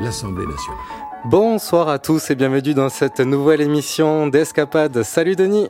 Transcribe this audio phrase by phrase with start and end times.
[0.00, 0.80] l'Assemblée nationale.
[1.24, 5.02] Bonsoir à tous et bienvenue dans cette nouvelle émission d'Escapade.
[5.02, 5.68] Salut Denis.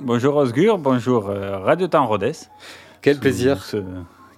[0.00, 2.32] Bonjour Osgur, bonjour euh, Radio Temps Rodez.
[3.02, 3.66] Quel plaisir.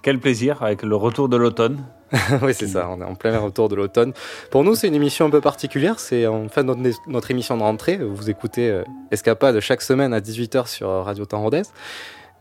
[0.01, 1.85] Quel plaisir avec le retour de l'automne.
[2.41, 4.13] oui, c'est ça, on est en plein retour de l'automne.
[4.51, 5.99] Pour nous, c'est une émission un peu particulière.
[5.99, 6.75] C'est en fin de
[7.07, 7.97] notre, émission de rentrée.
[7.97, 11.63] Vous écoutez euh, Escapade chaque semaine à 18h sur Radio Temps Rodez.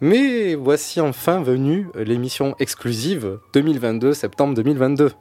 [0.01, 5.13] Mais voici enfin venue l'émission exclusive 2022, septembre 2022.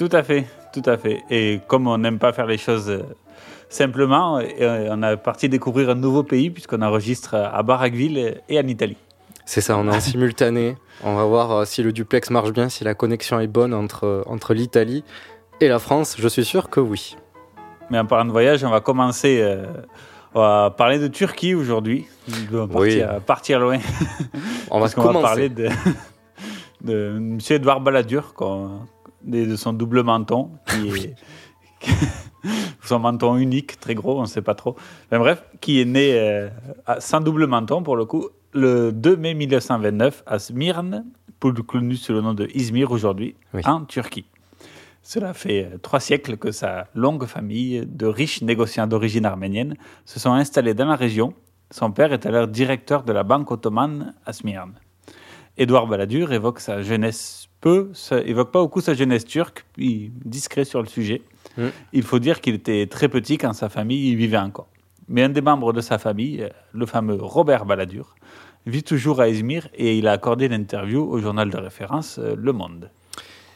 [0.00, 1.24] Tout à fait, tout à fait.
[1.28, 3.02] Et comme on n'aime pas faire les choses euh,
[3.68, 8.66] simplement, euh, on a parti découvrir un nouveau pays puisqu'on enregistre à Barraqueville et en
[8.66, 8.96] Italie.
[9.44, 10.76] C'est ça, on est en simultané.
[11.04, 14.24] On va voir euh, si le duplex marche bien, si la connexion est bonne entre,
[14.24, 15.04] entre l'Italie
[15.60, 16.16] et la France.
[16.18, 17.18] Je suis sûr que oui.
[17.90, 19.46] Mais en parlant de voyage, on va commencer.
[20.34, 22.06] on va parler de Turquie aujourd'hui.
[22.50, 23.02] On va oui.
[23.26, 23.80] partir, loin.
[24.70, 25.12] On va commencer.
[25.12, 25.68] va parler de,
[26.80, 27.38] de M.
[27.50, 28.32] Edouard Balladur,
[29.24, 31.14] de son double menton, qui est.
[32.84, 34.76] son menton unique, très gros, on ne sait pas trop.
[35.10, 36.48] Mais bref, qui est né euh,
[36.98, 41.04] sans double menton pour le coup, le 2 mai 1929 à Smyrne,
[41.38, 44.26] plus connu sous le nom de Izmir aujourd'hui, en Turquie.
[45.02, 50.20] Cela fait euh, trois siècles que sa longue famille de riches négociants d'origine arménienne se
[50.20, 51.32] sont installés dans la région.
[51.70, 54.74] Son père est alors directeur de la banque ottomane à Smyrne.
[55.56, 60.64] Édouard Balladur évoque sa jeunesse peu, ça évoque pas beaucoup sa jeunesse turque, puis discret
[60.64, 61.22] sur le sujet.
[61.56, 61.66] Mm.
[61.92, 64.68] Il faut dire qu'il était très petit quand sa famille y vivait encore.
[65.08, 68.14] Mais un des membres de sa famille, le fameux Robert Balladur,
[68.66, 72.52] vit toujours à Izmir et il a accordé l'interview au journal de référence euh, Le
[72.52, 72.90] Monde.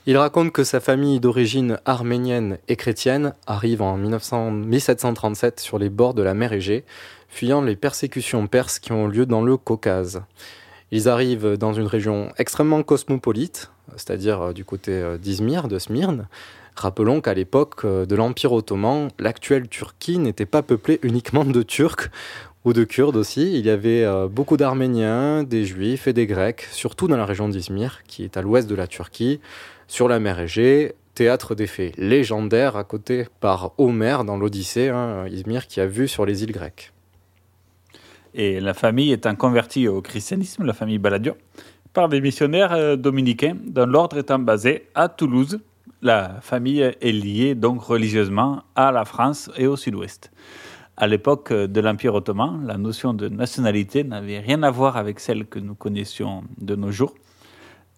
[0.06, 6.12] Il raconte que sa famille d'origine arménienne et chrétienne arrive en 1737 sur les bords
[6.12, 6.84] de la mer Égée,
[7.28, 10.22] fuyant les persécutions perses qui ont lieu dans le Caucase.
[10.90, 16.26] Ils arrivent dans une région extrêmement cosmopolite, c'est-à-dire euh, du côté euh, d'Izmir, de Smyrne.
[16.76, 22.10] Rappelons qu'à l'époque de l'Empire ottoman, l'actuelle Turquie n'était pas peuplée uniquement de Turcs
[22.64, 23.58] ou de Kurdes aussi.
[23.58, 27.48] Il y avait euh, beaucoup d'Arméniens, des Juifs et des Grecs, surtout dans la région
[27.48, 29.40] d'Izmir, qui est à l'ouest de la Turquie,
[29.86, 35.26] sur la mer Égée, théâtre des faits légendaires à côté par Homère dans l'Odyssée, hein,
[35.28, 36.92] Izmir qui a vu sur les îles grecques.
[38.34, 41.36] Et la famille étant convertie au christianisme, la famille Balladur,
[41.94, 45.60] par des missionnaires euh, dominicains, dont l'ordre étant basé à Toulouse.
[46.02, 50.30] La famille est liée donc religieusement à la France et au sud-ouest.
[50.96, 55.46] À l'époque de l'Empire ottoman, la notion de nationalité n'avait rien à voir avec celle
[55.46, 57.14] que nous connaissions de nos jours.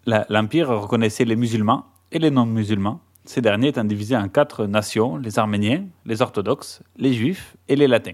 [0.05, 5.37] L'Empire reconnaissait les musulmans et les non-musulmans, ces derniers étant divisés en quatre nations, les
[5.37, 8.13] Arméniens, les orthodoxes, les Juifs et les Latins.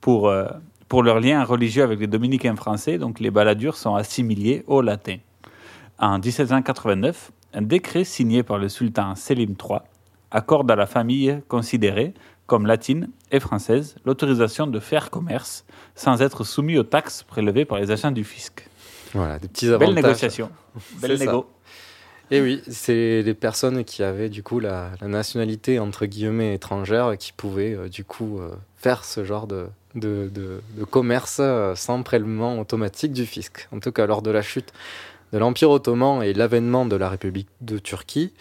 [0.00, 0.48] Pour, euh,
[0.88, 5.18] pour leur lien religieux avec les dominicains français, donc les baladures sont assimilés aux Latins.
[5.98, 9.80] En 1789, un décret signé par le sultan Selim III
[10.30, 12.14] accorde à la famille considérée
[12.46, 17.78] comme latine et française, l'autorisation de faire commerce sans être soumis aux taxes prélevées par
[17.78, 18.66] les agents du fisc.
[19.12, 19.86] Voilà, des petits avantages.
[19.86, 20.50] Belle négociation.
[21.00, 21.46] Belle négo.
[22.30, 27.32] Et oui, c'est les personnes qui avaient du coup la, nationalité entre guillemets étrangère qui
[27.32, 33.12] pouvaient euh, du coup euh, faire ce genre de, de, commerce euh, sans prélèvement automatique
[33.12, 33.68] du fisc.
[33.72, 34.72] En tout cas, lors de la chute
[35.32, 38.32] de l'Empire ottoman et l'avènement de la République de Turquie,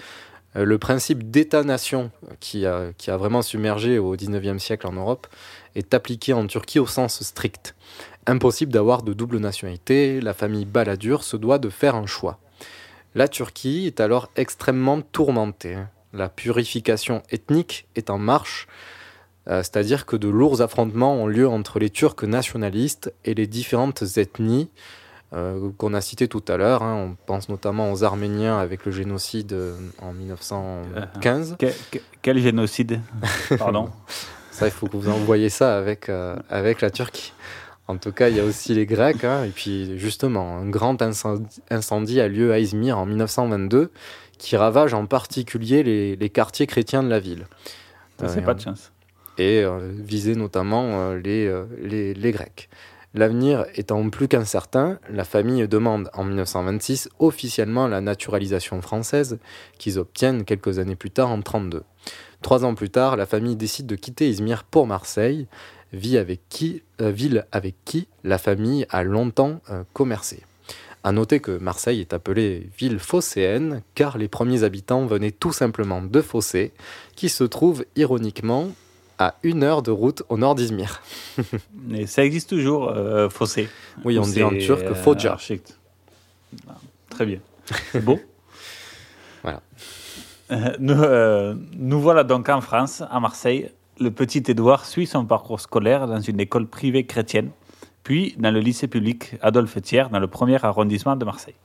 [0.56, 5.28] euh, le principe d'État-nation qui a, qui a vraiment submergé au XIXe siècle en Europe
[5.76, 7.76] est appliqué en Turquie au sens strict.
[8.26, 12.40] Impossible d'avoir de double nationalité, la famille Balladur se doit de faire un choix.
[13.16, 15.78] La Turquie est alors extrêmement tourmentée.
[16.14, 18.68] La purification ethnique est en marche,
[19.48, 24.70] c'est-à-dire que de lourds affrontements ont lieu entre les Turcs nationalistes et les différentes ethnies,
[25.34, 26.84] euh, qu'on a cité tout à l'heure.
[26.84, 26.96] Hein.
[26.96, 31.58] On pense notamment aux Arméniens avec le génocide euh, en 1915.
[32.22, 33.02] quel, génocide?
[33.58, 33.90] Pardon
[34.52, 37.34] Ça, il faut que vous envoyiez ça avec, euh, avec la Turquie.
[37.90, 39.24] En tout cas, il y a aussi les Grecs.
[39.26, 43.92] hein, et puis, justement, un grand incendie, incendie a lieu à Izmir en 1922
[44.38, 47.48] qui ravage en particulier les, les quartiers chrétiens de la ville.
[48.20, 48.92] Ça, c'est Euh, pas de chance.
[49.38, 52.70] Et euh, visait notamment euh, les, euh, les, les Grecs.
[53.14, 59.40] L'avenir étant plus qu'incertain, la famille demande en 1926 officiellement la naturalisation française
[59.78, 61.84] qu'ils obtiennent quelques années plus tard en 1932.
[62.42, 65.48] Trois ans plus tard, la famille décide de quitter Izmir pour Marseille,
[65.94, 69.62] ville avec qui la famille a longtemps
[69.94, 70.44] commercé.
[71.04, 76.02] À noter que Marseille est appelée ville phocéenne car les premiers habitants venaient tout simplement
[76.02, 76.74] de Fossé,
[77.16, 78.72] qui se trouve ironiquement
[79.20, 81.02] à une heure de route au nord d'Izmir.
[81.92, 83.70] Et ça existe toujours, euh, fossé.
[84.06, 84.94] Oui, on dit en turc euh.
[86.68, 86.76] Ah,
[87.10, 87.40] Très bien.
[87.92, 88.20] C'est beau.
[89.44, 89.62] Voilà.
[90.52, 93.70] Euh, nous, euh, nous voilà donc en France, à Marseille.
[94.00, 97.50] Le petit Édouard suit son parcours scolaire dans une école privée chrétienne,
[98.04, 101.56] puis dans le lycée public Adolphe Thiers, dans le premier arrondissement de Marseille.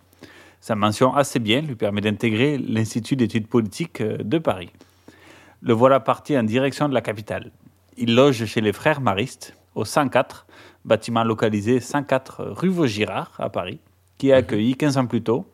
[0.60, 4.70] Sa mention assez bien lui permet d'intégrer l'Institut d'études politiques de Paris.
[5.62, 7.52] Le voilà parti en direction de la capitale.
[7.96, 10.46] Il loge chez les frères Maristes, au 104,
[10.84, 13.78] bâtiment localisé 104 rue Vaugirard, à Paris,
[14.18, 15.46] qui a accueilli 15 ans plus tôt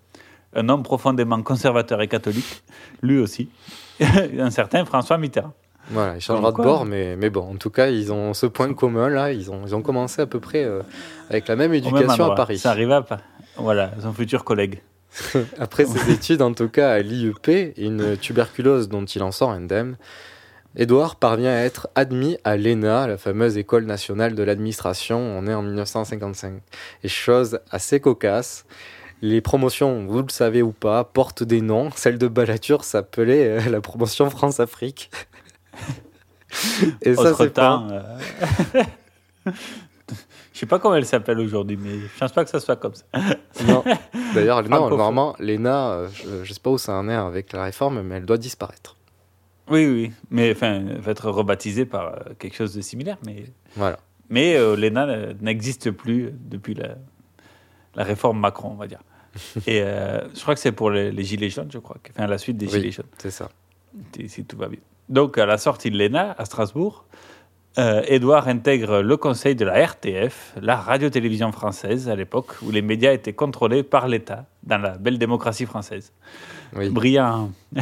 [0.54, 2.62] un homme profondément conservateur et catholique,
[3.02, 3.50] lui aussi,
[4.00, 5.52] un certain François Mitterrand.
[5.90, 8.72] Voilà, il changera de bord, mais, mais bon, en tout cas, ils ont ce point
[8.74, 9.32] commun là.
[9.32, 10.82] Ils ont, ils ont commencé à peu près euh,
[11.30, 12.34] avec la même éducation à.
[12.34, 12.58] Paris.
[12.58, 13.18] Ça arriva à
[13.56, 14.82] Voilà, son futur collègue.
[15.58, 19.96] Après ses études, en tout cas à l'IEP, une tuberculose dont il en sort indemne,
[20.76, 25.18] Édouard parvient à être admis à l'ENA, la fameuse école nationale de l'administration.
[25.18, 26.60] On est en 1955.
[27.02, 28.64] Et chose assez cocasse,
[29.20, 31.90] les promotions, vous le savez ou pas, portent des noms.
[31.96, 35.10] Celle de Ballature s'appelait euh, la promotion France-Afrique.
[37.02, 37.86] Et ça, c'est pas...
[37.90, 39.52] euh,
[40.58, 42.92] Je sais pas comment elle s'appelle aujourd'hui, mais je pense pas que ça soit comme
[42.94, 43.04] ça.
[43.64, 43.84] Non.
[44.34, 48.02] D'ailleurs, normalement, l'ENA, euh, je, je sais pas où ça en est avec la réforme,
[48.02, 48.96] mais elle doit disparaître.
[49.70, 53.44] Oui, oui, mais enfin, elle va être rebaptisée par euh, quelque chose de similaire, mais
[53.76, 54.00] Voilà.
[54.30, 56.96] mais euh, l'ENA n'existe plus depuis la,
[57.94, 59.00] la réforme Macron, on va dire.
[59.68, 62.36] Et euh, je crois que c'est pour les, les gilets jaunes, je crois, enfin la
[62.38, 62.72] suite des Oui.
[62.72, 63.06] gilets jaunes.
[63.18, 63.48] C'est ça.
[64.26, 64.80] si tout va bien.
[65.08, 67.04] Donc, à la sortie de l'ENA, à Strasbourg,
[67.76, 72.82] euh, Édouard intègre le conseil de la RTF, la radio-télévision française, à l'époque, où les
[72.82, 76.12] médias étaient contrôlés par l'État, dans la belle démocratie française.
[76.74, 76.88] Oui.
[76.90, 77.52] Brillant.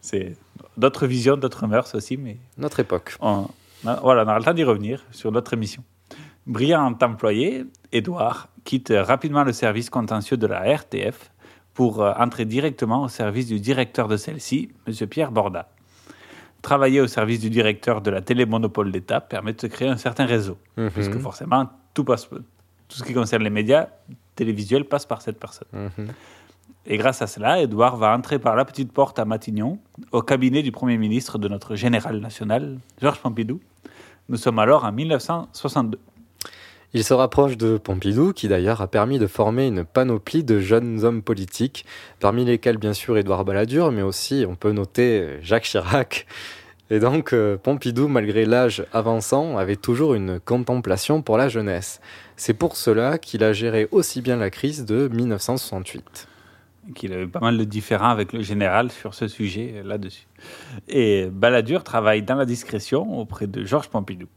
[0.00, 0.36] C'est
[0.76, 3.16] d'autres visions, d'autres mœurs aussi, mais Notre époque.
[3.20, 3.48] on,
[3.82, 5.82] voilà, on aura le temps d'y revenir sur notre émission.
[6.46, 11.30] Brillant employé, Édouard quitte rapidement le service contentieux de la RTF
[11.74, 15.06] pour euh, entrer directement au service du directeur de celle-ci, M.
[15.08, 15.68] Pierre Borda.
[16.66, 20.26] Travailler au service du directeur de la télémonopole d'État permet de se créer un certain
[20.26, 20.90] réseau, Mhm.
[20.90, 23.86] puisque forcément, tout, passe, tout ce qui concerne les médias
[24.34, 25.68] télévisuels passe par cette personne.
[25.72, 26.08] Mhm.
[26.86, 29.78] Et grâce à cela, Édouard va entrer par la petite porte à Matignon,
[30.10, 33.60] au cabinet du Premier ministre de notre général national, Georges Pompidou.
[34.28, 36.00] Nous sommes alors en 1962.
[36.94, 41.04] Il se rapproche de Pompidou, qui d'ailleurs a permis de former une panoplie de jeunes
[41.04, 41.84] hommes politiques,
[42.20, 46.26] parmi lesquels bien sûr Édouard Balladur, mais aussi on peut noter Jacques Chirac.
[46.88, 52.00] Et donc euh, Pompidou, malgré l'âge avançant, avait toujours une contemplation pour la jeunesse.
[52.36, 56.28] C'est pour cela qu'il a géré aussi bien la crise de 1968.
[56.94, 60.28] qu'il avait pas mal de différends avec le général sur ce sujet euh, là-dessus.
[60.88, 64.28] Et Balladur travaille dans la discrétion auprès de Georges Pompidou.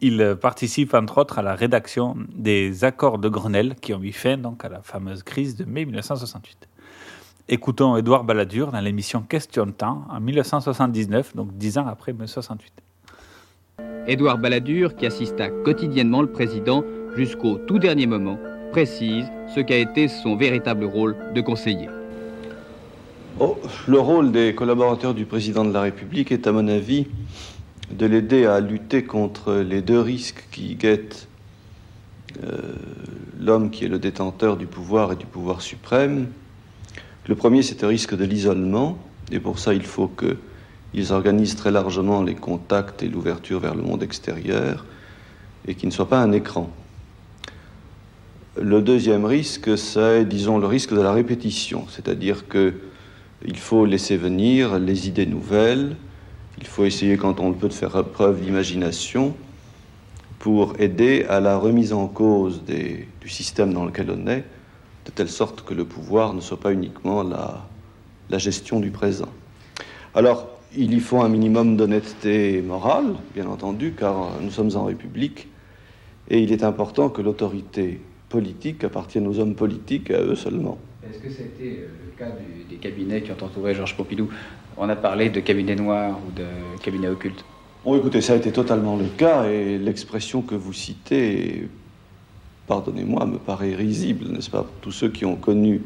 [0.00, 4.36] Il participe entre autres à la rédaction des accords de Grenelle qui ont mis fin
[4.36, 6.68] donc à la fameuse crise de mai 1968.
[7.48, 12.72] Écoutons Édouard Balladur dans l'émission Question de temps en 1979, donc dix ans après 1968.
[14.06, 16.84] Édouard Balladur, qui assista quotidiennement le président
[17.16, 18.38] jusqu'au tout dernier moment,
[18.72, 21.88] précise ce qu'a été son véritable rôle de conseiller.
[23.40, 23.58] Oh,
[23.88, 27.06] le rôle des collaborateurs du président de la République est, à mon avis,
[27.90, 31.28] de l'aider à lutter contre les deux risques qui guettent
[32.42, 32.74] euh,
[33.38, 36.28] l'homme qui est le détenteur du pouvoir et du pouvoir suprême.
[37.26, 38.98] Le premier, c'est le risque de l'isolement,
[39.30, 43.82] et pour ça, il faut qu'ils organisent très largement les contacts et l'ouverture vers le
[43.82, 44.84] monde extérieur,
[45.66, 46.70] et qu'ils ne soient pas un écran.
[48.60, 52.74] Le deuxième risque, c'est, disons, le risque de la répétition, c'est-à-dire que
[53.46, 55.96] il faut laisser venir les idées nouvelles,
[56.58, 59.34] il faut essayer, quand on le peut, de faire preuve d'imagination
[60.38, 64.44] pour aider à la remise en cause du système dans lequel on est,
[65.06, 67.66] de telle sorte que le pouvoir ne soit pas uniquement la,
[68.38, 69.28] gestion du présent.
[70.14, 75.48] Alors, il y faut un minimum d'honnêteté morale, bien entendu, car nous sommes en République,
[76.28, 80.78] et il est important que l'autorité politique appartienne aux hommes politiques et à eux seulement.
[81.08, 82.32] Est-ce que c'était euh, le cas
[82.68, 84.28] des cabinets qui ont entouré Georges Pompidou?
[84.76, 86.46] On a parlé de cabinet noir ou de
[86.82, 87.44] cabinet occulte.
[87.84, 91.68] Bon, écoutez, ça a été totalement le cas, et l'expression que vous citez,
[92.66, 95.82] pardonnez-moi, me paraît risible, n'est-ce pas, pour tous ceux qui ont connu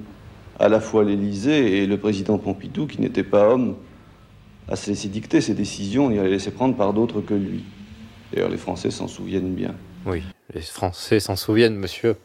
[0.58, 3.76] à la fois l'Élysée et le président Pompidou, qui n'était pas homme
[4.68, 7.64] à se laisser dicter ses décisions et à les laisser prendre par d'autres que lui.
[8.32, 9.74] D'ailleurs, les Français s'en souviennent bien.
[10.08, 10.22] Oui,
[10.54, 12.16] les Français s'en souviennent, monsieur.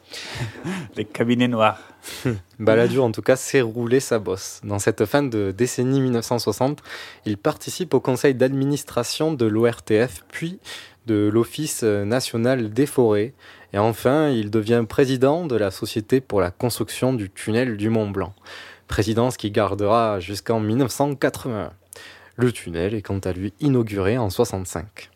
[0.95, 1.81] Les cabinets noirs.
[2.59, 4.61] Balladur, en tout cas, s'est roulé sa bosse.
[4.63, 6.81] Dans cette fin de décennie 1960,
[7.25, 10.59] il participe au conseil d'administration de l'ORTF, puis
[11.07, 13.33] de l'Office national des forêts.
[13.73, 18.09] Et enfin, il devient président de la Société pour la construction du tunnel du Mont
[18.09, 18.33] Blanc.
[18.87, 21.73] Présidence qui gardera jusqu'en 1981.
[22.37, 25.09] Le tunnel est quant à lui inauguré en 65.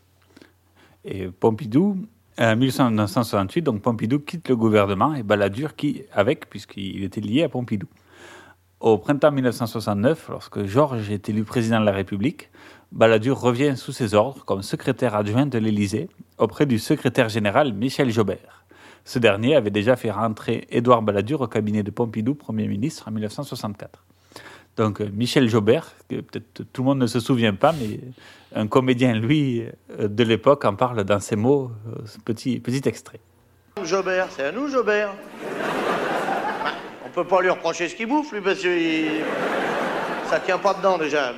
[1.05, 2.05] Et Pompidou,
[2.39, 7.49] en 1968, donc Pompidou quitte le gouvernement et Balladur qui avec, puisqu'il était lié à
[7.49, 7.87] Pompidou.
[8.79, 12.51] Au printemps 1969, lorsque Georges est élu président de la République,
[12.91, 18.11] Balladur revient sous ses ordres comme secrétaire adjoint de l'Élysée auprès du secrétaire général Michel
[18.11, 18.65] Jobert.
[19.03, 23.11] Ce dernier avait déjà fait rentrer Édouard Balladur au cabinet de Pompidou, Premier ministre, en
[23.11, 24.06] 1964.
[24.77, 27.99] Donc euh, Michel Jobert, que peut-être tout le monde ne se souvient pas, mais
[28.55, 29.63] un comédien, lui,
[29.99, 33.19] euh, de l'époque, en parle dans ses mots, euh, ce petit, petit extrait.
[33.83, 35.09] Jobert, c'est à nous, Jobert.
[35.43, 36.71] Bah,
[37.05, 39.23] on peut pas lui reprocher ce qu'il bouffe, lui, parce que il-
[40.29, 41.33] ça tient pas dedans déjà.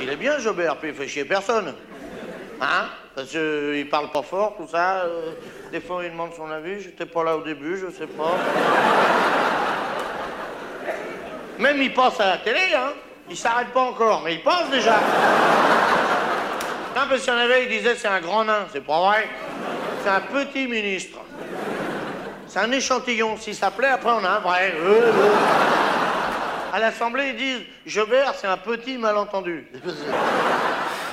[0.00, 1.72] Il est bien, Jobert, puis il fait chier personne.
[2.60, 2.86] Hein?
[3.14, 5.02] Parce qu'il parle pas fort, tout ça.
[5.04, 5.32] euh,
[5.72, 6.80] des fois, il demande son avis.
[6.80, 8.36] J'étais pas là au début, je sais pas.
[11.58, 12.92] Même il passe à la télé, hein.
[13.30, 14.96] Il s'arrête pas encore, mais il passe déjà.
[16.96, 18.66] Non, parce qu'il y en avait, il disait c'est un grand nain.
[18.72, 19.28] C'est pas vrai.
[20.02, 21.18] C'est un petit ministre.
[22.46, 23.36] C'est un échantillon.
[23.36, 24.74] Si ça plaît, après on a un vrai.
[24.76, 25.32] Euh, euh.
[26.72, 29.66] À l'Assemblée, ils disent Jobert, c'est un petit malentendu.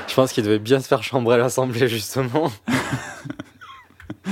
[0.08, 2.52] Je pense qu'il devait bien se faire chambrer à l'Assemblée, justement.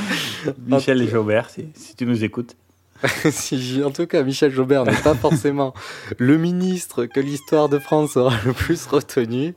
[0.65, 2.55] Michel Jobert, si, si tu nous écoutes.
[3.85, 5.73] en tout cas, Michel Jobert n'est pas forcément
[6.17, 9.55] le ministre que l'histoire de France aura le plus retenu.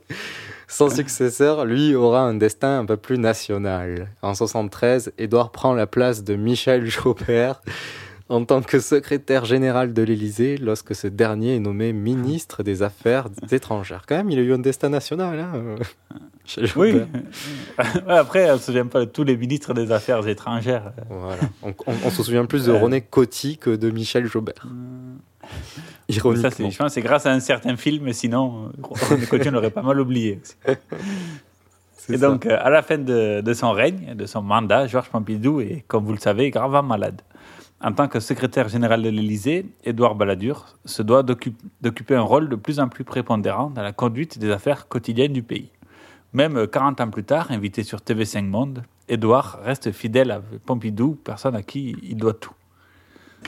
[0.67, 4.09] Son successeur, lui, aura un destin un peu plus national.
[4.21, 7.61] En 73, Édouard prend la place de Michel Jobert
[8.29, 13.27] en tant que secrétaire général de l'Élysée lorsque ce dernier est nommé ministre des Affaires
[13.51, 14.03] étrangères.
[14.07, 17.01] Quand même, il a eu un destin national, hein, euh, Oui.
[18.07, 20.91] Après, on ne se souvient pas de tous les ministres des Affaires étrangères.
[21.09, 21.41] Voilà.
[21.63, 24.65] On, on- on se souvient plus de René Coty que de Michel Jobert.
[26.09, 26.49] Ça, Ironiquement.
[26.51, 28.71] c'est, je pense que c'est grâce à un certain film, sinon,
[29.09, 30.39] René Coty, on l'aurait pas mal oublié.
[32.09, 35.59] Et donc, euh, à la fin de, de son règne, de son mandat, Georges Pompidou
[35.59, 37.21] est, comme vous le savez, gravement malade.
[37.79, 42.49] En tant que secrétaire général de l'Élysée, Édouard Balladur se doit d'occup- d'occuper un rôle
[42.49, 45.69] de plus en plus prépondérant dans la conduite des affaires quotidiennes du pays.
[46.33, 51.17] Même euh, 40 ans plus tard, invité sur TV5 Monde, Édouard reste fidèle à Pompidou,
[51.23, 52.53] personne à qui il doit tout.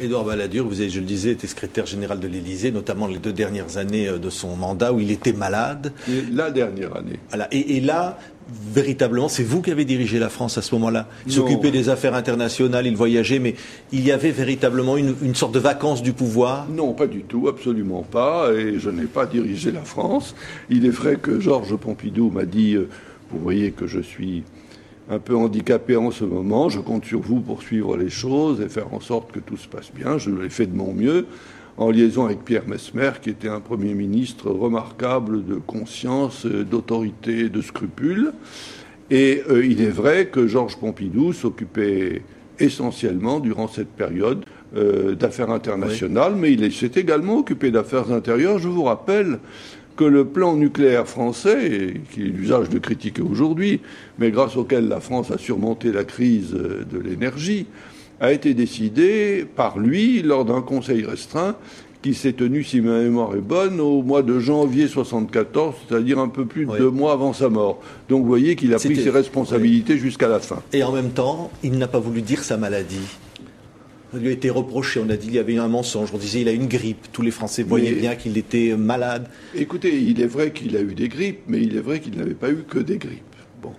[0.02, 3.34] Édouard Balladur, vous avez, je le disais, était secrétaire général de l'Élysée, notamment les deux
[3.34, 5.92] dernières années euh, de son mandat où il était malade.
[6.32, 7.20] La dernière année.
[7.30, 7.48] Voilà.
[7.52, 8.18] Et, et là,
[8.74, 11.08] véritablement, c'est vous qui avez dirigé la France à ce moment-là.
[11.26, 13.56] Il s'occupait des affaires internationales, il voyageait, mais
[13.92, 16.68] il y avait véritablement une, une sorte de vacances du pouvoir.
[16.70, 18.54] Non, pas du tout, absolument pas.
[18.54, 20.34] Et je n'ai pas dirigé la France.
[20.70, 22.88] Il est vrai que Georges Pompidou m'a dit euh,
[23.32, 24.44] Vous voyez que je suis
[25.10, 26.70] un peu handicapé en ce moment.
[26.70, 29.68] Je compte sur vous pour suivre les choses et faire en sorte que tout se
[29.68, 30.18] passe bien.
[30.18, 31.26] Je l'ai fait de mon mieux,
[31.78, 37.50] en liaison avec Pierre Mesmer, qui était un Premier ministre remarquable de conscience, euh, d'autorité,
[37.50, 38.34] de scrupules.
[39.10, 42.22] Et euh, il est vrai que Georges Pompidou s'occupait
[42.60, 48.60] essentiellement, durant cette période, euh, d'affaires internationales, mais il s'est également occupé d'affaires intérieures.
[48.60, 49.40] Je vous rappelle
[50.00, 53.82] que le plan nucléaire français, qui est l'usage de critiquer aujourd'hui,
[54.18, 57.66] mais grâce auquel la France a surmonté la crise de l'énergie,
[58.22, 61.58] a été décidé par lui lors d'un conseil restreint
[62.02, 66.30] qui s'est tenu, si ma mémoire est bonne, au mois de janvier 74, c'est-à-dire un
[66.30, 67.82] peu plus de deux mois avant sa mort.
[68.08, 70.64] Donc vous voyez qu'il a pris ses responsabilités jusqu'à la fin.
[70.72, 73.18] Et en même temps, il n'a pas voulu dire sa maladie.
[74.14, 75.00] Lui a été reproché.
[75.06, 76.10] On a dit qu'il y avait eu un mensonge.
[76.14, 77.08] On disait il a une grippe.
[77.12, 79.28] Tous les Français voyaient Mais- bien qu'il était malade.
[79.56, 82.34] Écoutez, il est vrai qu'il a eu des grippes, mais il est vrai qu'il n'avait
[82.34, 83.22] pas eu que des grippes.
[83.62, 83.72] Bon.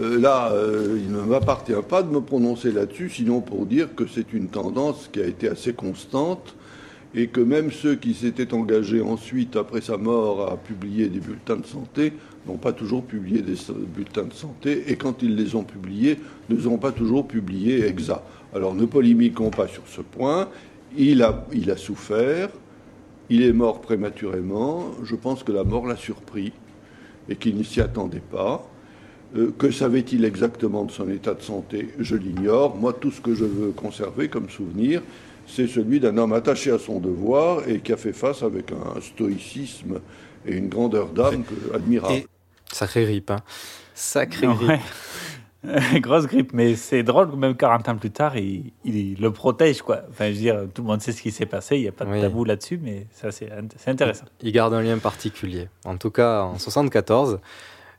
[0.00, 4.04] Euh, là, euh, il ne m'appartient pas de me prononcer là-dessus, sinon pour dire que
[4.06, 6.54] c'est une tendance qui a été assez constante
[7.14, 11.56] et que même ceux qui s'étaient engagés ensuite, après sa mort, à publier des bulletins
[11.56, 12.12] de santé,
[12.46, 13.54] n'ont pas toujours publié des
[13.94, 16.18] bulletins de santé, et quand ils les ont publiés,
[16.48, 18.22] ne ont pas toujours publié exact.
[18.54, 20.48] Alors ne polémiquons pas sur ce point.
[20.96, 22.50] Il a, il a souffert,
[23.30, 24.90] il est mort prématurément.
[25.04, 26.52] Je pense que la mort l'a surpris
[27.28, 28.68] et qu'il ne s'y attendait pas.
[29.36, 31.88] Euh, que savait-il exactement de son état de santé?
[31.98, 32.76] Je l'ignore.
[32.76, 35.00] Moi, tout ce que je veux conserver comme souvenir,
[35.46, 39.00] c'est celui d'un homme attaché à son devoir et qui a fait face avec un
[39.00, 40.00] stoïcisme
[40.46, 42.24] et une grandeur d'âme admirable.
[42.72, 43.40] Sacré grippe, hein.
[43.94, 44.80] Sacré grippe.
[46.00, 49.82] Grosse grippe, mais c'est drôle que même 40 ans plus tard, il, il, le protège,
[49.82, 50.00] quoi.
[50.10, 51.92] Enfin, je veux dire, tout le monde sait ce qui s'est passé, il n'y a
[51.92, 53.48] pas de tabou là-dessus, mais ça, c'est
[53.86, 54.24] intéressant.
[54.40, 55.68] Il garde un lien particulier.
[55.84, 57.38] En tout cas, en 74,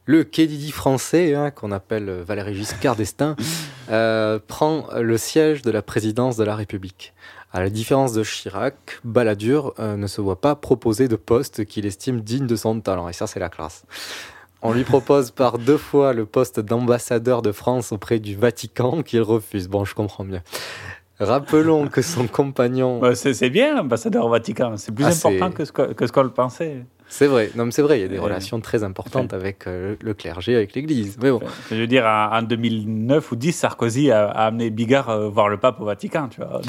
[0.06, 3.38] le Kennedy français, hein, qu'on appelle Valéry Giscard d'Estaing,
[3.89, 7.13] euh, prend le siège de la présidence de la République.
[7.53, 11.86] À la différence de Chirac, Balladur euh, ne se voit pas proposer de poste qu'il
[11.86, 13.86] estime digne de son talent, et ça, c'est la classe.
[14.65, 19.22] On lui propose par deux fois le poste d'ambassadeur de France auprès du Vatican qu'il
[19.22, 19.67] refuse.
[19.67, 20.41] Bon, je comprends bien.
[21.20, 23.00] Rappelons que son compagnon.
[23.00, 24.77] Bah, c'est bien, ambassadeur au Vatican.
[24.77, 25.65] C'est plus ah, important que
[26.08, 26.86] ce qu'on le pensait.
[27.10, 30.13] C'est vrai, non, c'est vrai, il y a des relations très importantes avec euh, le
[30.13, 31.17] clergé, avec l'Église.
[31.22, 31.41] Mais bon.
[31.70, 35.82] Je veux dire, en 2009 ou 10, Sarkozy a, amené Bigard euh, voir le pape
[35.82, 36.62] au Vatican, tu vois.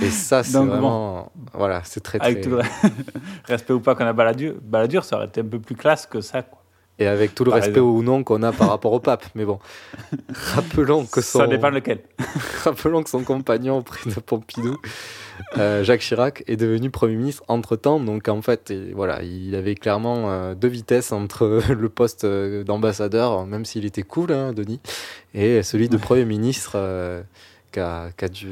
[0.00, 1.32] Et ça, c'est vraiment.
[1.52, 2.28] Voilà, c'est très, très.
[2.28, 2.62] Avec tout le
[3.44, 6.20] respect ou pas qu'on a Balladur, Balladur, ça aurait été un peu plus classe que
[6.20, 6.63] ça, quoi.
[7.00, 9.24] Et avec tout le respect ou non qu'on a par rapport au pape.
[9.34, 9.58] Mais bon,
[10.28, 11.40] rappelons que son...
[11.40, 11.98] Ça dépend lequel.
[12.64, 14.76] rappelons que son compagnon auprès de Pompidou,
[15.58, 17.98] euh, Jacques Chirac, est devenu Premier ministre entre-temps.
[17.98, 23.44] Donc en fait, voilà, il avait clairement euh, deux vitesses entre le poste euh, d'ambassadeur,
[23.44, 24.80] même s'il était cool, hein, Denis,
[25.34, 27.24] et celui de Premier ministre
[27.72, 28.50] qu'a dû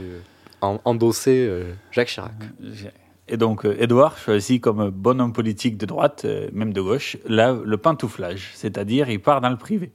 [0.61, 1.49] endosser
[1.93, 2.33] Jacques Chirac.
[3.29, 7.17] Et donc, Edouard euh, choisit comme bon homme politique de droite, euh, même de gauche,
[7.27, 9.93] le pantouflage, c'est-à-dire il part dans le privé.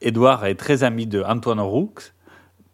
[0.00, 1.94] Édouard est très ami de Antoine Roux,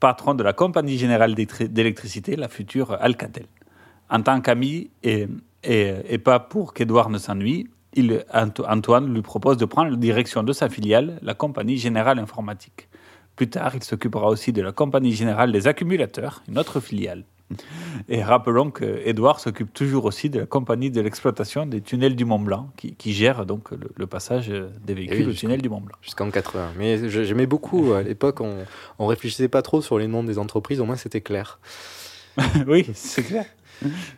[0.00, 3.46] patron de la Compagnie Générale d'électricité, la future Alcatel.
[4.11, 5.26] En tant qu'ami, et,
[5.62, 7.70] et, pas pour qu'Edouard ne s'ennuie,
[8.32, 12.88] Antoine lui propose de prendre la direction de sa filiale, la Compagnie Générale Informatique.
[13.37, 17.24] Plus tard, il s'occupera aussi de la Compagnie Générale des Accumulateurs, une autre filiale.
[18.09, 22.38] Et rappelons qu'Edouard s'occupe toujours aussi de la compagnie de l'exploitation des tunnels du Mont
[22.38, 25.96] Blanc, qui, gère donc le, passage des véhicules au tunnel du Mont Blanc.
[26.00, 26.72] Jusqu'en 80.
[26.78, 28.64] Mais j'aimais beaucoup, à l'époque, on,
[28.98, 31.61] on réfléchissait pas trop sur les noms des entreprises, au moins c'était clair.
[32.66, 33.44] oui, c'est clair.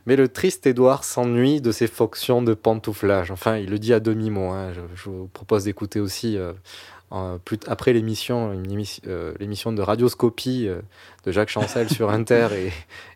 [0.06, 3.30] Mais le triste Édouard s'ennuie de ses fonctions de pantouflage.
[3.30, 4.50] Enfin, il le dit à demi-mot.
[4.50, 4.72] Hein.
[4.94, 6.52] Je, vous propose d'écouter aussi euh,
[7.10, 8.60] après l'émission,
[9.06, 10.80] euh, l'émission de radioscopie euh,
[11.24, 12.72] de Jacques Chancel sur Inter et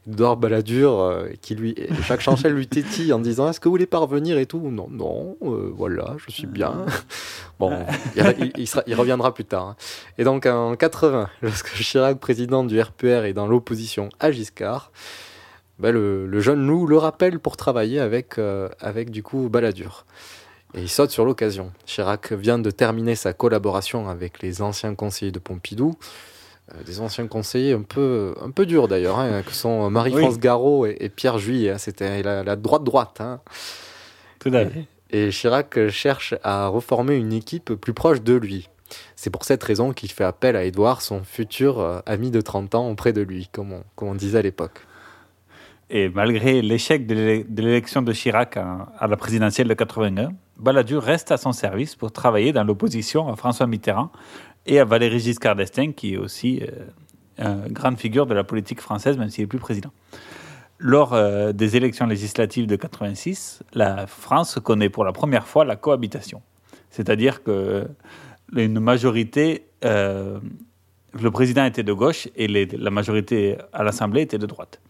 [0.08, 1.74] Edouard Balladur, euh, qui lui,
[2.06, 4.70] Jacques Chancel lui tétille en disant Est-ce que vous voulez parvenir et tout?
[4.70, 6.86] Non, non, voilà, je suis bien.
[7.58, 7.84] bon,
[8.56, 9.66] il, reviendra plus tard.
[9.70, 9.76] Hein.
[10.18, 14.92] Et donc en 80, lorsque Chirac, président du RPR, est dans l'opposition à Giscard,
[15.80, 18.36] ben, le, jeune loup le rappelle pour travailler avec,
[18.80, 20.04] avec du coup Balladur.
[20.74, 21.72] Et il saute sur l'occasion.
[21.84, 25.96] Chirac vient de terminer sa collaboration avec les anciens conseillers de Pompidou,
[26.72, 30.86] euh, des anciens conseillers un peu, un peu durs d'ailleurs, hein, que sont Marie-France Garot
[30.86, 31.70] et, Pierre Juillet.
[31.70, 31.78] Hein.
[31.78, 33.20] C'était la, droite-droite.
[33.20, 33.40] Hein.
[34.38, 34.86] Tout à fait.
[35.10, 38.68] Et, Chirac cherche à reformer une équipe plus proche de lui.
[39.16, 42.74] C'est pour cette raison qu'il fait appel à Édouard, son futur euh, ami de 30
[42.74, 44.80] ans, auprès de lui, comme on, comme on disait à l'époque.
[45.90, 50.30] Et malgré l'échec de l'élection de Chirac à la présidentielle de 81,
[50.60, 54.12] Balladur reste à son service pour travailler dans l'opposition à François Mitterrand
[54.66, 56.62] et à Valéry Giscard d'Estaing, qui est aussi
[57.40, 59.90] euh, une grande figure de la politique française, même s'il n'est plus président.
[60.78, 65.76] Lors euh, des élections législatives de 86, la France connaît pour la première fois la
[65.76, 66.42] cohabitation.
[66.90, 67.88] C'est-à-dire que
[68.54, 70.40] une majorité, euh,
[71.12, 74.80] le président était de gauche et la majorité à l'Assemblée était de droite.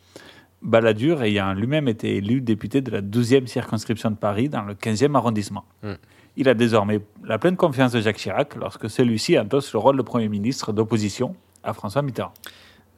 [0.63, 5.15] Balladur ayant lui-même été élu député de la 12e circonscription de Paris dans le 15e
[5.17, 5.65] arrondissement.
[5.83, 5.95] Hmm.
[6.37, 10.03] Il a désormais la pleine confiance de Jacques Chirac lorsque celui-ci endosse le rôle de
[10.03, 12.33] Premier ministre d'opposition à François Mitterrand.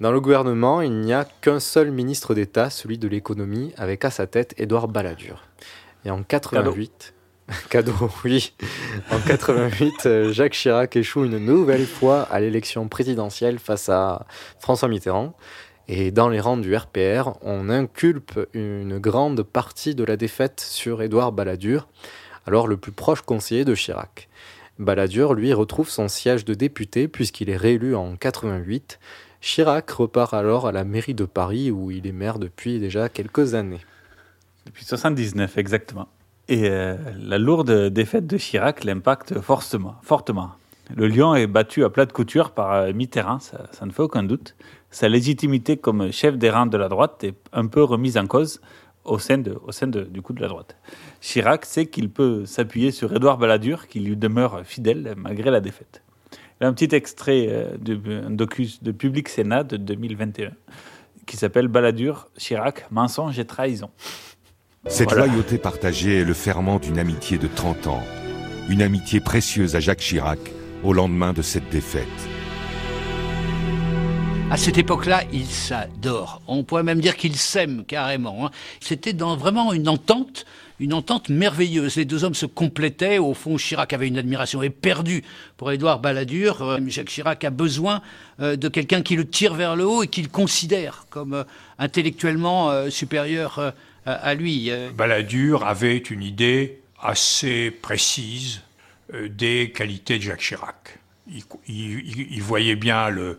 [0.01, 4.11] Dans le gouvernement, il n'y a qu'un seul ministre d'État, celui de l'économie, avec à
[4.11, 5.45] sa tête Édouard Balladur.
[6.05, 7.15] Et en 88,
[7.71, 7.93] cadeau,
[8.25, 8.55] oui.
[9.11, 14.27] En 88, euh, Jacques Chirac échoue une nouvelle fois à l'élection présidentielle face à
[14.59, 15.35] François Mitterrand.
[15.95, 21.03] Et dans les rangs du RPR, on inculpe une grande partie de la défaite sur
[21.03, 21.87] Édouard Balladur,
[22.47, 24.31] alors le plus proche conseiller de Chirac.
[24.79, 28.99] Balladur, lui, retrouve son siège de député puisqu'il est réélu en 88.
[29.43, 33.53] Chirac repart alors à la mairie de Paris où il est maire depuis déjà quelques
[33.53, 33.81] années.
[34.65, 36.09] Depuis 79, exactement.
[36.49, 40.53] Et euh, la lourde défaite de Chirac l'impacte fortement, fortement.
[40.97, 44.03] Le lion est battu à plat de couture par euh, Mitterrand, ça, ça, ne fait
[44.03, 44.55] aucun doute.
[44.93, 48.61] Sa légitimité comme chef des rangs de la droite est un peu remise en cause
[49.05, 50.77] au sein, de, au sein de, du coup de la droite.
[51.21, 56.03] Chirac sait qu'il peut s'appuyer sur Édouard Balladur, qui lui demeure fidèle malgré la défaite.
[56.61, 60.53] Là, un petit extrait euh, d'un docus de Public Sénat de 2021
[61.27, 63.91] qui s'appelle Balladur, Chirac, mensonge et trahison.
[64.87, 65.27] Cette voilà.
[65.27, 68.03] loyauté partagée est le ferment d'une amitié de 30 ans,
[68.69, 70.41] une amitié précieuse à Jacques Chirac
[70.83, 72.32] au lendemain de cette défaite.
[74.51, 76.43] À cette époque-là, ils s'adorent.
[76.47, 78.47] On pourrait même dire qu'ils s'aiment carrément.
[78.47, 78.51] Hein.
[78.81, 80.45] C'était dans vraiment une entente,
[80.79, 81.97] une entente merveilleuse.
[81.97, 83.19] Les deux hommes se complétaient.
[83.19, 85.23] Au fond, Chirac avait une admiration éperdue
[85.57, 86.61] pour Édouard Balladur.
[86.63, 88.03] Euh, Jacques Chirac a besoin
[88.41, 91.45] euh, de quelqu'un qui le tire vers le haut et qu'il considère comme euh,
[91.79, 93.73] intellectuellement supérieur
[94.05, 94.71] à lui.
[94.97, 98.61] Balladur avait une idée assez précise
[99.13, 100.99] des qualités de Jacques Chirac.
[101.69, 103.39] Il, voyait bien le,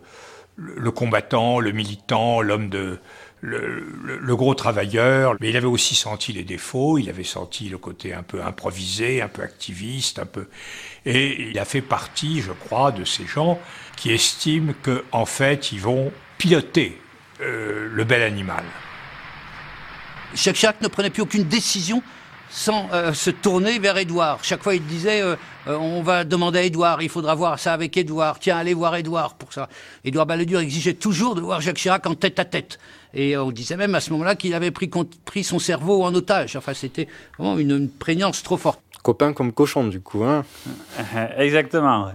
[0.56, 2.98] le combattant, le militant, l'homme de.
[3.46, 8.14] Le, gros travailleur, mais il avait aussi senti les défauts, il avait senti le côté
[8.14, 10.48] un peu improvisé, un peu activiste, un peu.
[11.04, 13.60] Et il a fait partie, je crois, de ces gens
[13.96, 16.98] qui estiment qu'en en fait, ils vont piloter
[17.42, 18.64] euh, le bel animal.
[20.34, 22.02] Jacques Chirac ne prenait plus aucune décision
[22.54, 24.38] sans euh, se tourner vers Édouard.
[24.42, 25.34] Chaque fois, il disait euh,
[25.66, 28.38] euh, on va demander à Édouard, il faudra voir ça avec Édouard.
[28.38, 29.68] Tiens, allez voir Édouard pour ça.
[30.04, 32.78] Édouard Balladur exigeait toujours de voir Jacques Chirac en tête à tête.
[33.12, 34.88] Et on disait même à ce moment-là qu'il avait pris,
[35.24, 36.54] pris, son cerveau en otage.
[36.54, 38.80] Enfin, c'était vraiment une, une, prégnance trop forte.
[39.02, 40.22] Copain comme cochon, du coup.
[40.22, 40.44] Hein
[41.36, 42.12] Exactement.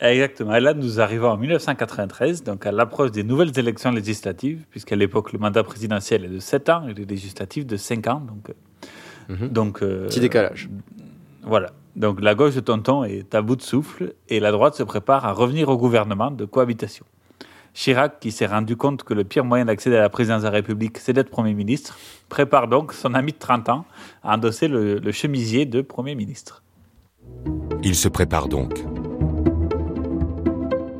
[0.00, 0.56] Exactement.
[0.56, 5.32] Et là, nous arrivons en 1993, donc à l'approche des nouvelles élections législatives, puisqu'à l'époque,
[5.32, 8.20] le mandat présidentiel est de 7 ans et les législatives de 5 ans.
[8.26, 8.52] Donc,
[9.28, 9.46] Mmh.
[9.48, 10.68] Donc, euh, Petit décalage.
[11.42, 11.70] Voilà.
[11.96, 15.26] Donc la gauche de Tonton est à bout de souffle et la droite se prépare
[15.26, 17.04] à revenir au gouvernement de cohabitation.
[17.74, 20.52] Chirac, qui s'est rendu compte que le pire moyen d'accéder à la présidence de la
[20.52, 23.84] République, c'est d'être Premier ministre, prépare donc son ami de 30 ans
[24.22, 26.62] à endosser le, le chemisier de Premier ministre.
[27.82, 28.84] Il se prépare donc.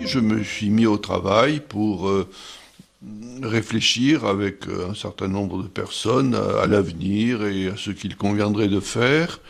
[0.00, 2.28] Je me suis mis au travail pour euh,
[3.42, 8.68] réfléchir avec un certain nombre de personnes à, à l'avenir et à ce qu'il conviendrait
[8.68, 9.40] de faire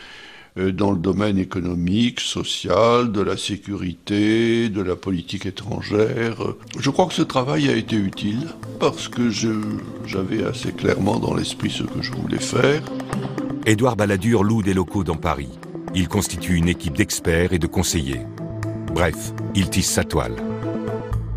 [0.58, 6.36] euh, dans le domaine économique, social, de la sécurité, de la politique étrangère.
[6.78, 8.48] Je crois que ce travail a été utile
[8.80, 12.82] parce que j'avais assez clairement dans l'esprit ce que je voulais faire.
[13.66, 15.50] Édouard Balladur loue des locaux dans Paris.
[15.94, 18.22] Il constitue une équipe d'experts et de conseillers.
[18.94, 20.36] Bref, il tisse sa toile.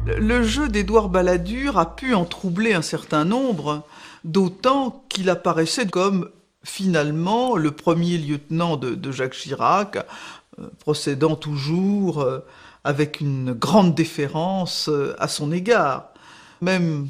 [0.06, 3.84] Le jeu d'Édouard Balladur a pu en troubler un certain nombre,
[4.24, 6.30] d'autant qu'il apparaissait comme
[6.64, 9.98] finalement le premier lieutenant de, Jacques Chirac,
[10.60, 12.40] euh, procédant toujours euh,
[12.84, 16.10] avec une grande déférence euh, à son égard.
[16.62, 17.08] Même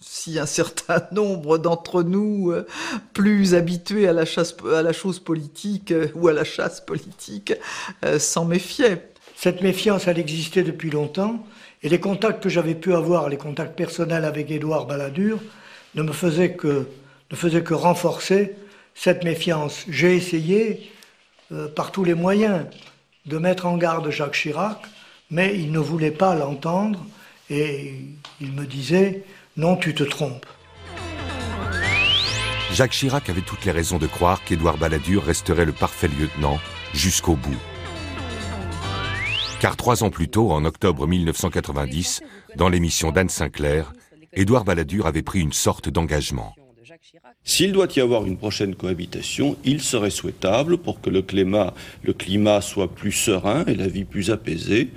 [0.00, 2.54] si un certain nombre d'entre nous,
[3.12, 7.54] plus habitués à la, chasse, à la chose politique ou à la chasse politique,
[8.18, 9.10] s'en méfiaient.
[9.34, 11.46] Cette méfiance, elle existait depuis longtemps,
[11.82, 15.38] et les contacts que j'avais pu avoir, les contacts personnels avec Édouard Balladur,
[15.94, 16.88] ne me faisaient que,
[17.30, 18.54] ne faisaient que renforcer
[18.94, 19.84] cette méfiance.
[19.88, 20.90] J'ai essayé,
[21.52, 22.66] euh, par tous les moyens,
[23.26, 24.78] de mettre en garde Jacques Chirac,
[25.30, 27.04] mais il ne voulait pas l'entendre,
[27.50, 27.94] et
[28.40, 29.24] il me disait
[29.56, 30.46] non, tu te trompes.
[32.72, 36.58] Jacques Chirac avait toutes les raisons de croire qu'Édouard Balladur resterait le parfait lieutenant
[36.92, 37.56] jusqu'au bout.
[39.60, 42.20] Car trois ans plus tôt, en octobre 1990,
[42.56, 43.92] dans l'émission d'Anne Sinclair,
[44.32, 46.54] Édouard Balladur avait pris une sorte d'engagement.
[47.42, 52.12] S'il doit y avoir une prochaine cohabitation, il serait souhaitable, pour que le climat, le
[52.12, 54.90] climat soit plus serein et la vie plus apaisée,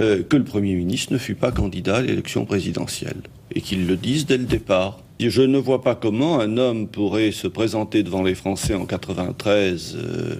[0.00, 3.22] euh, que le Premier ministre ne fût pas candidat à l'élection présidentielle
[3.54, 5.00] et qu'il le dise dès le départ.
[5.20, 9.96] Je ne vois pas comment un homme pourrait se présenter devant les Français en 93,
[9.96, 10.36] euh,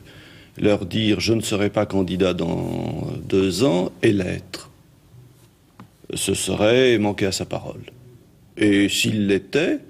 [0.58, 4.70] leur dire je ne serai pas candidat dans deux ans et l'être.
[6.14, 7.80] Ce serait manquer à sa parole.
[8.56, 9.80] Et s'il l'était,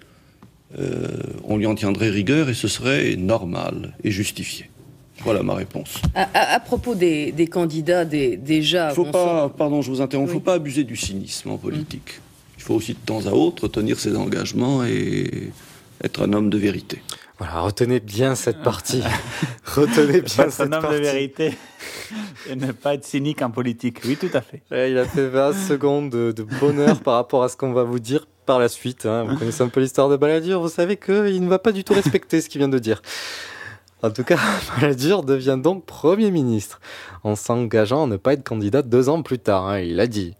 [0.78, 1.08] euh,
[1.44, 4.70] on lui en tiendrait rigueur et ce serait normal et justifié.
[5.20, 6.00] Voilà ma réponse.
[6.14, 8.90] À, à, à propos des, des candidats, des, déjà.
[8.90, 10.28] Faut pas, pardon, je vous interromps.
[10.28, 10.36] Il oui.
[10.36, 12.18] ne faut pas abuser du cynisme en politique.
[12.18, 12.54] Mmh.
[12.58, 15.50] Il faut aussi de temps à autre tenir ses engagements et
[16.02, 17.00] être un homme de vérité.
[17.38, 19.02] Voilà, retenez bien cette partie.
[19.66, 20.94] retenez bien cette partie.
[20.94, 21.58] de vérité
[22.48, 24.00] et ne pas être cynique en politique.
[24.04, 24.62] Oui, tout à fait.
[24.70, 27.98] Il a fait 20 secondes de, de bonheur par rapport à ce qu'on va vous
[27.98, 29.06] dire par la suite.
[29.06, 29.24] Hein.
[29.24, 31.94] Vous connaissez un peu l'histoire de Balladur, vous savez qu'il ne va pas du tout
[31.94, 33.02] respecter ce qu'il vient de dire.
[34.02, 34.38] En tout cas,
[34.76, 36.80] Balladur devient donc Premier ministre,
[37.22, 39.66] en s'engageant à ne pas être candidat deux ans plus tard.
[39.66, 40.34] Hein, il l'a dit.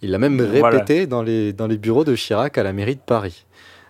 [0.00, 3.00] Il l'a même répété dans, les, dans les bureaux de Chirac à la mairie de
[3.00, 3.44] Paris.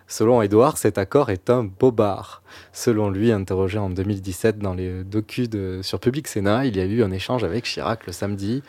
[0.09, 2.41] Selon Édouard, cet accord est un bobard.
[2.73, 6.85] Selon lui, interrogé en 2017 dans les docus de, sur Public Sénat, il y a
[6.85, 8.63] eu un échange avec Chirac le samedi,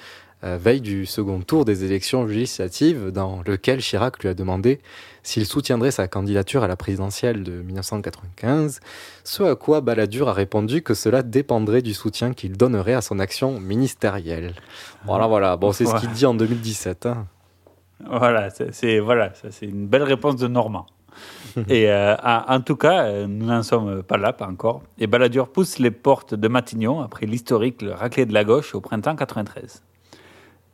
[0.44, 4.80] euh, veille du second tour des élections législatives, dans lequel Chirac lui a demandé
[5.22, 8.80] s'il soutiendrait sa candidature à la présidentielle de 1995,
[9.24, 13.18] ce à quoi Balladur a répondu que cela dépendrait du soutien qu'il donnerait à son
[13.18, 14.52] action ministérielle.
[15.06, 15.56] Voilà, voilà.
[15.56, 17.06] Bon, c'est ce qu'il dit en 2017.
[17.06, 17.26] Hein.
[18.06, 20.86] Voilà, c'est voilà, c'est une belle réponse de Normand.
[21.68, 24.82] Et euh, en tout cas, euh, nous n'en sommes pas là, pas encore.
[24.98, 28.80] Et Balladur pousse les portes de Matignon après l'historique le raclé de la gauche au
[28.80, 29.82] printemps 93.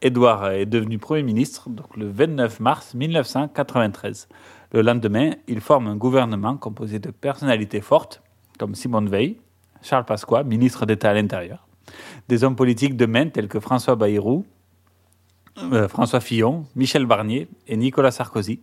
[0.03, 4.29] Édouard est devenu Premier ministre le 29 mars 1993.
[4.73, 8.23] Le lendemain, il forme un gouvernement composé de personnalités fortes
[8.59, 9.37] comme Simone Veil,
[9.83, 11.67] Charles Pasqua, ministre d'État à l'Intérieur,
[12.29, 14.45] des hommes politiques de main tels que François Bayrou,
[15.59, 18.61] euh, François Fillon, Michel Barnier et Nicolas Sarkozy,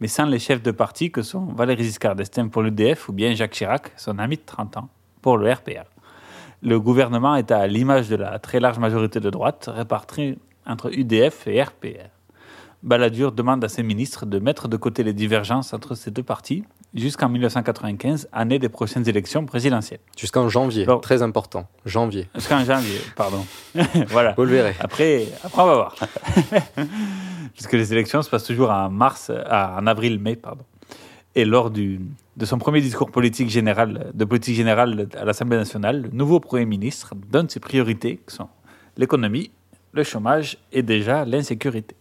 [0.00, 3.34] mais sans les chefs de parti que sont Valéry Giscard d'Estaing pour l'UDF ou bien
[3.34, 4.88] Jacques Chirac, son ami de 30 ans,
[5.22, 5.84] pour le RPA.
[6.62, 11.46] Le gouvernement est à l'image de la très large majorité de droite, répartie entre UDF
[11.46, 12.10] et RPR.
[12.82, 16.64] Balladur demande à ses ministres de mettre de côté les divergences entre ces deux partis
[16.94, 20.00] jusqu'en 1995, année des prochaines élections présidentielles.
[20.16, 22.28] Jusqu'en janvier, très important, janvier.
[22.34, 23.44] Jusqu'en janvier, pardon.
[24.08, 24.34] voilà.
[24.36, 24.74] Vous le verrez.
[24.80, 25.96] Après, après on va voir.
[27.54, 30.64] Puisque les élections se passent toujours en mars, en avril-mai, pardon.
[31.34, 32.00] Et lors du,
[32.36, 36.64] de son premier discours politique général, de politique générale à l'Assemblée nationale, le nouveau Premier
[36.64, 38.48] ministre donne ses priorités, qui sont
[38.96, 39.50] l'économie,
[39.92, 41.94] le chômage et déjà l'insécurité.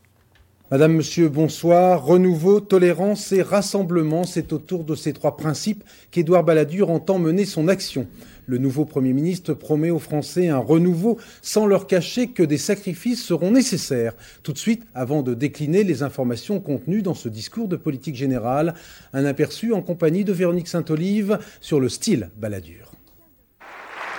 [0.69, 2.03] Madame, Monsieur, bonsoir.
[2.03, 7.69] Renouveau, tolérance et rassemblement, c'est autour de ces trois principes qu'Édouard Balladur entend mener son
[7.69, 8.05] action.
[8.47, 13.23] Le nouveau Premier ministre promet aux Français un renouveau sans leur cacher que des sacrifices
[13.23, 14.11] seront nécessaires.
[14.43, 18.73] Tout de suite, avant de décliner les informations contenues dans ce discours de politique générale,
[19.13, 22.91] un aperçu en compagnie de Véronique Saint-Olive sur le style Balladur.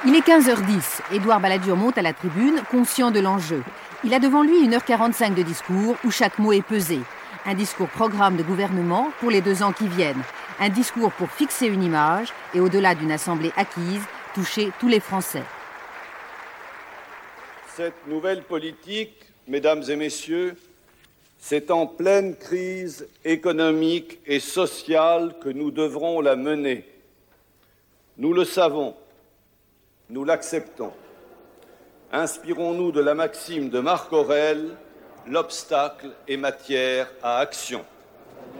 [0.06, 1.14] Il est 15h10.
[1.14, 3.62] Édouard Balladur monte à la tribune, conscient de l'enjeu.
[4.04, 6.98] Il a devant lui 1h45 de discours où chaque mot est pesé.
[7.44, 10.22] Un discours programme de gouvernement pour les deux ans qui viennent.
[10.60, 14.02] Un discours pour fixer une image et au-delà d'une assemblée acquise,
[14.34, 15.42] toucher tous les Français.
[17.74, 20.56] Cette nouvelle politique, mesdames et messieurs,
[21.38, 26.84] c'est en pleine crise économique et sociale que nous devrons la mener.
[28.16, 28.96] Nous le savons
[30.10, 30.92] nous l'acceptons.
[32.12, 34.70] Inspirons-nous de la maxime de Marc Aurèle,
[35.26, 37.84] l'obstacle est matière à action.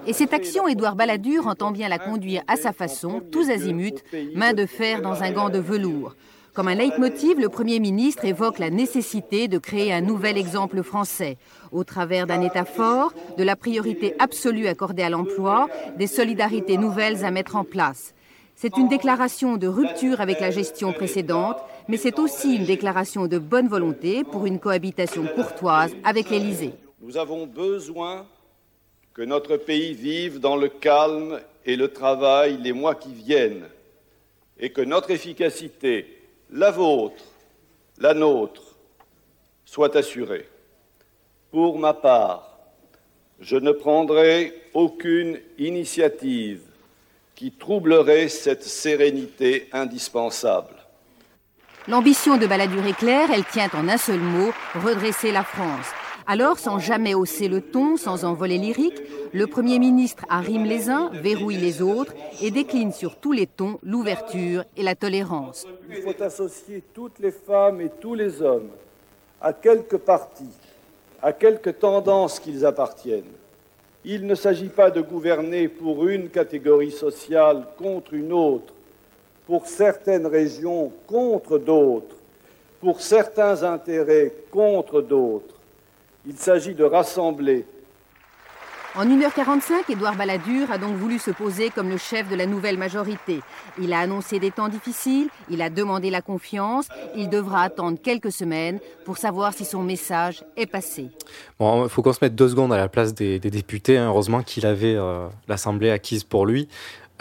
[0.06, 4.02] Et cette action, Édouard Balladur entend bien la conduire à sa façon, tous azimuts,
[4.34, 6.14] main de fer dans un gant de velours.
[6.52, 11.38] Comme un leitmotiv, le Premier ministre évoque la nécessité de créer un nouvel exemple français,
[11.72, 17.24] au travers d'un État fort, de la priorité absolue accordée à l'emploi, des solidarités nouvelles
[17.24, 18.12] à mettre en place.
[18.60, 23.38] C'est une déclaration de rupture avec la gestion précédente, mais c'est aussi une déclaration de
[23.38, 26.72] bonne volonté pour une cohabitation courtoise avec l'Élysée.
[27.00, 28.26] Nous avons besoin
[29.14, 33.68] que notre pays vive dans le calme et le travail les mois qui viennent,
[34.58, 37.22] et que notre efficacité, la vôtre,
[37.98, 38.76] la nôtre,
[39.64, 40.48] soit assurée.
[41.52, 42.58] Pour ma part,
[43.38, 46.67] je ne prendrai aucune initiative
[47.38, 50.74] qui troublerait cette sérénité indispensable.
[51.86, 55.86] L'ambition de Balladur est claire, elle tient en un seul mot, redresser la France.
[56.26, 59.00] Alors, sans jamais hausser le ton, sans envoler lyrique,
[59.32, 63.78] le Premier ministre arrime les uns, verrouille les autres et décline sur tous les tons
[63.84, 65.64] l'ouverture et la tolérance.
[65.88, 68.70] Il faut associer toutes les femmes et tous les hommes
[69.40, 70.48] à quelque parti,
[71.22, 73.37] à quelque tendance qu'ils appartiennent.
[74.04, 78.72] Il ne s'agit pas de gouverner pour une catégorie sociale contre une autre,
[79.46, 82.16] pour certaines régions contre d'autres,
[82.80, 85.54] pour certains intérêts contre d'autres.
[86.26, 87.64] Il s'agit de rassembler
[88.98, 92.76] en 1h45, Édouard Balladur a donc voulu se poser comme le chef de la nouvelle
[92.76, 93.42] majorité.
[93.80, 98.32] Il a annoncé des temps difficiles, il a demandé la confiance, il devra attendre quelques
[98.32, 101.10] semaines pour savoir si son message est passé.
[101.60, 103.98] Bon, il faut qu'on se mette deux secondes à la place des, députés.
[103.98, 104.08] Hein.
[104.08, 106.66] Heureusement qu'il avait euh, l'Assemblée acquise pour lui.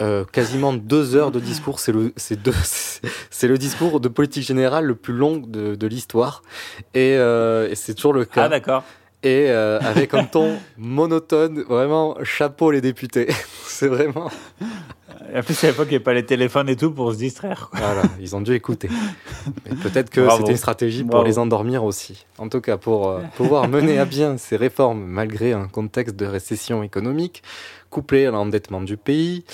[0.02, 1.78] Euh, quasiment deux heures de discours.
[1.78, 2.38] C'est le, c'est
[3.48, 6.42] le discours de politique générale le plus long de, l'histoire.
[6.94, 8.46] Et, euh, et c'est toujours le cas.
[8.46, 8.82] Ah, d'accord.
[9.22, 13.28] Et euh, avec un ton monotone, vraiment chapeau les députés.
[13.66, 14.30] c'est vraiment.
[15.34, 17.68] En plus, à l'époque, il n'y avait pas les téléphones et tout pour se distraire.
[17.70, 17.80] quoi.
[17.80, 18.88] Voilà, ils ont dû écouter.
[19.82, 21.26] Peut-être que c'était une stratégie pour Bravo.
[21.26, 22.24] les endormir aussi.
[22.38, 26.24] En tout cas, pour euh, pouvoir mener à bien ces réformes malgré un contexte de
[26.24, 27.42] récession économique,
[27.90, 29.44] couplé à l'endettement du pays,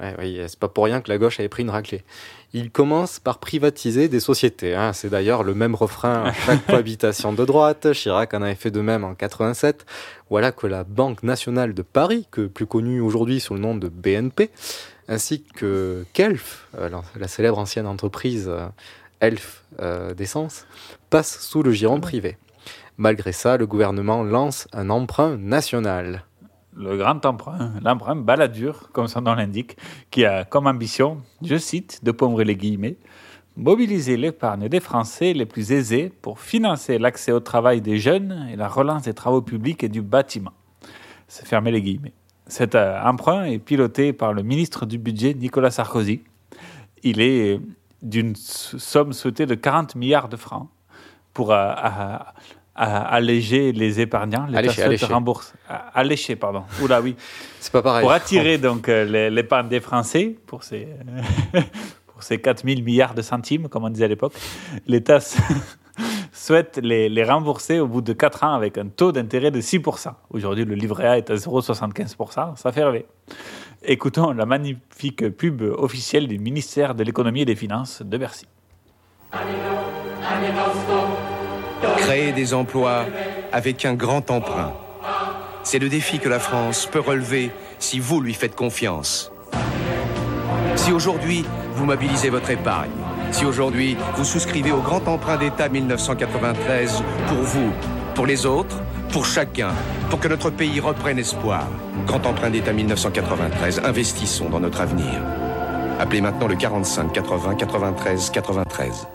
[0.00, 2.02] ouais, oui, c'est pas pour rien que la gauche avait pris une raclée.
[2.52, 4.74] Il commence par privatiser des sociétés.
[4.74, 4.92] hein.
[4.92, 7.92] C'est d'ailleurs le même refrain à chaque cohabitation de droite.
[7.92, 9.84] Chirac en avait fait de même en 87.
[10.30, 13.88] Voilà que la Banque nationale de Paris, que plus connue aujourd'hui sous le nom de
[13.88, 14.50] BNP,
[15.08, 18.66] ainsi que qu'Elf, euh, la, célèbre ancienne entreprise euh,
[19.20, 20.66] Elf euh, d'essence,
[21.10, 22.36] passe sous le giron privé.
[22.96, 26.24] Malgré ça, le gouvernement lance un emprunt national.
[26.76, 29.76] Le grand emprunt, l'emprunt Balladur, comme son nom l'indique,
[30.10, 32.96] qui a comme ambition, je cite, de pommer les guillemets,
[33.56, 38.56] mobiliser l'épargne des Français les plus aisés pour financer l'accès au travail des jeunes et
[38.56, 40.52] la relance des travaux publics et du bâtiment.
[41.28, 42.12] C'est fermer les guillemets.
[42.46, 46.22] Cet euh, emprunt est piloté par le ministre du Budget Nicolas Sarkozy.
[47.02, 47.60] Il est
[48.02, 50.68] d'une somme souhaitée de 40 milliards de francs
[51.32, 51.72] pour euh,
[52.76, 54.46] alléger les épargnants.
[54.46, 55.06] L'État Allécher, allécher.
[55.68, 56.64] à- allécher, pardon.
[56.82, 57.14] Oula, oui.
[57.60, 58.02] C'est pas pareil.
[58.02, 60.88] Pour attirer donc euh, les- l'épargne des Français, pour ces,
[62.08, 64.34] pour ces 4000 milliards de centimes, comme on disait à l'époque,
[64.86, 65.18] l'État
[66.32, 70.08] souhaite les, les rembourser au bout de 4 ans avec un taux d'intérêt de 6%.
[70.30, 73.06] Aujourd'hui, le livret A est à 0,75%, ça fait rêver.
[73.84, 78.46] Écoutons la magnifique pub officielle du ministère de l'économie et des finances de Bercy.
[81.98, 83.06] Créer des emplois
[83.52, 84.72] avec un grand emprunt.
[85.62, 89.32] C'est le défi que la France peut relever si vous lui faites confiance.
[90.76, 92.90] Si aujourd'hui, vous mobilisez votre épargne,
[93.30, 97.72] si aujourd'hui, vous souscrivez au grand emprunt d'État 1993 pour vous,
[98.14, 98.76] pour les autres,
[99.10, 99.70] pour chacun,
[100.10, 101.66] pour que notre pays reprenne espoir.
[102.06, 105.20] Grand emprunt d'État 1993, investissons dans notre avenir.
[105.98, 109.06] Appelez maintenant le 45 80 93 93.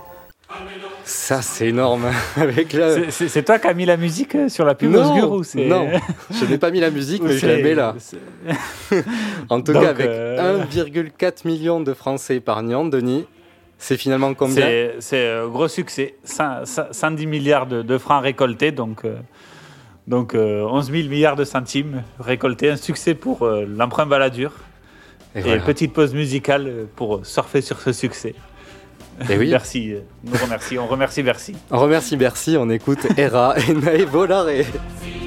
[1.10, 2.06] Ça, c'est énorme.
[2.36, 3.10] Avec la...
[3.10, 5.65] C'est- toi qui as mis la musique euh, sur la pub non, Osgur ou c'est
[5.65, 5.89] non,
[6.32, 7.95] je n'ai pas mis la musique, mais je la mets là.
[9.50, 13.26] en tout Donc, cas, avec euh, 1,4 million de Français épargnants, Denis,
[13.80, 14.67] c'est finalement combien
[15.00, 16.13] C'est un gros succès.
[16.24, 19.15] Cin- cin- 110 milliards de, de francs récoltés, donc, euh,
[20.08, 22.69] donc euh, 11 000 milliards de centimes récoltés.
[22.69, 24.52] Un succès pour euh, l'emprunt Balladur.
[25.36, 25.62] Et Et, voilà.
[25.63, 28.36] petite pause musicale euh, pour surfer sur ce succès.
[29.29, 29.49] Eh oui.
[29.49, 30.77] Merci, euh, nous remercie.
[30.77, 31.55] On remercie Bercy.
[31.71, 34.60] On remercie Bercy, on écoute Hera et.
[34.63, 35.18] Et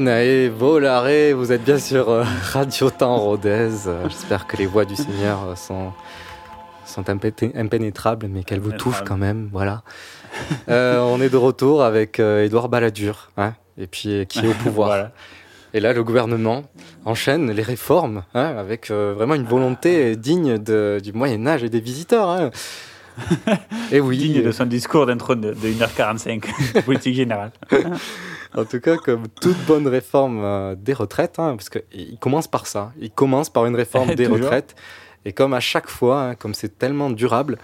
[0.00, 3.70] Naé Volare, vous êtes bien sur euh, Radio Temps Rodez.
[4.08, 5.92] J'espère que les voix du Seigneur euh, sont,
[6.86, 9.48] sont impé- impénétrables, mais qu'elles vous touchent quand même.
[9.52, 9.82] Voilà.
[10.68, 14.52] Euh, on est de retour avec euh, Édouard Balladur, hein, et puis qui est au
[14.62, 14.88] pouvoir.
[14.88, 15.12] Voilà.
[15.74, 16.62] Et là, le gouvernement
[17.04, 21.80] enchaîne les réformes hein, avec vraiment une volonté digne de- du Moyen Âge et des
[21.80, 22.28] visiteurs.
[22.28, 22.50] hein.
[23.92, 27.52] et oui, Digne de son discours d'intro de, de 1h45, politique générale.
[28.54, 32.66] En tout cas, comme toute bonne réforme euh, des retraites, hein, parce qu'il commence par
[32.66, 34.74] ça, il commence par une réforme des retraites.
[35.24, 37.58] Et comme à chaque fois, hein, comme c'est tellement durable,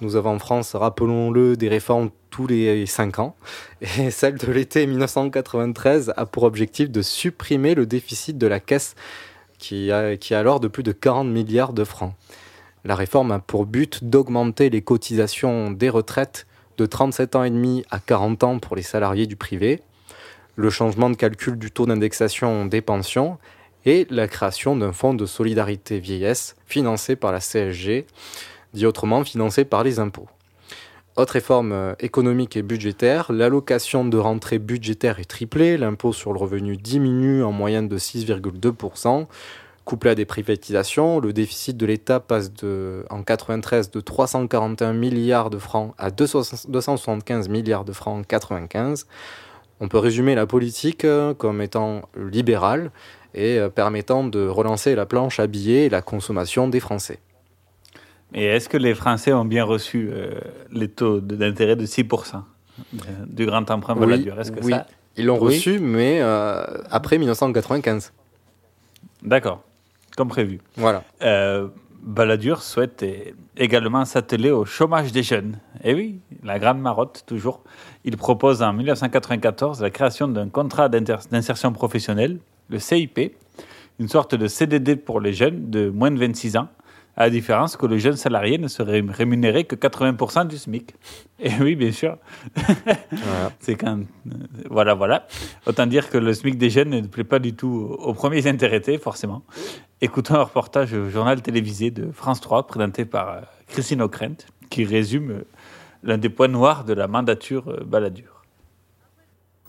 [0.00, 3.36] nous avons en France, rappelons-le, des réformes tous les 5 ans.
[3.98, 8.94] Et celle de l'été 1993 a pour objectif de supprimer le déficit de la caisse
[9.58, 12.14] qui, a, qui est alors de plus de 40 milliards de francs.
[12.88, 16.46] La réforme a pour but d'augmenter les cotisations des retraites
[16.78, 19.82] de 37 ans et demi à 40 ans pour les salariés du privé,
[20.56, 23.36] le changement de calcul du taux d'indexation des pensions
[23.84, 28.06] et la création d'un fonds de solidarité vieillesse financé par la CSG,
[28.72, 30.28] dit autrement financé par les impôts.
[31.16, 36.38] Autre réforme euh, économique et budgétaire, l'allocation de rentrée budgétaire est triplée, l'impôt sur le
[36.38, 39.26] revenu diminue en moyenne de 6,2%.
[39.88, 45.48] Couplé à des privatisations, le déficit de l'État passe de, en 93 de 341 milliards
[45.48, 49.06] de francs à 260 275 milliards de francs en 95.
[49.80, 52.90] On peut résumer la politique euh, comme étant libérale
[53.32, 57.20] et euh, permettant de relancer la planche à billets et la consommation des Français.
[58.34, 60.38] Et est-ce que les Français ont bien reçu euh,
[60.70, 62.42] les taux d'intérêt de 6% euh,
[63.26, 64.86] du grand emprunt Oui, Balladur Est-ce que oui, ça...
[65.16, 65.54] ils l'ont Oui.
[65.54, 68.12] reçu, mais euh, après 1995.
[69.22, 69.62] D'accord,
[70.18, 70.58] comme prévu.
[70.76, 71.04] Voilà.
[71.22, 71.68] Euh,
[72.02, 73.04] Balladur souhaite
[73.56, 75.60] également s'atteler au chômage des jeunes.
[75.84, 77.62] Et oui, la grande marotte, toujours.
[78.04, 82.38] Il propose en 1994 la création d'un contrat d'insertion professionnelle,
[82.68, 83.36] le CIP,
[84.00, 86.68] une sorte de CDD pour les jeunes de moins de 26 ans,
[87.18, 90.94] à la différence que le jeune salarié ne serait rémunéré que 80% du SMIC.
[91.40, 92.16] Et oui, bien sûr.
[93.58, 93.98] C'est quand.
[93.98, 94.34] euh,
[94.70, 95.26] Voilà, voilà.
[95.66, 98.98] Autant dire que le SMIC des jeunes ne plaît pas du tout aux premiers intéressés,
[98.98, 99.42] forcément.
[100.00, 104.84] Écoutons un reportage au journal télévisé de France 3, présenté par euh, Christine O'Krent, qui
[104.84, 105.44] résume euh,
[106.04, 108.37] l'un des points noirs de la mandature Balladur.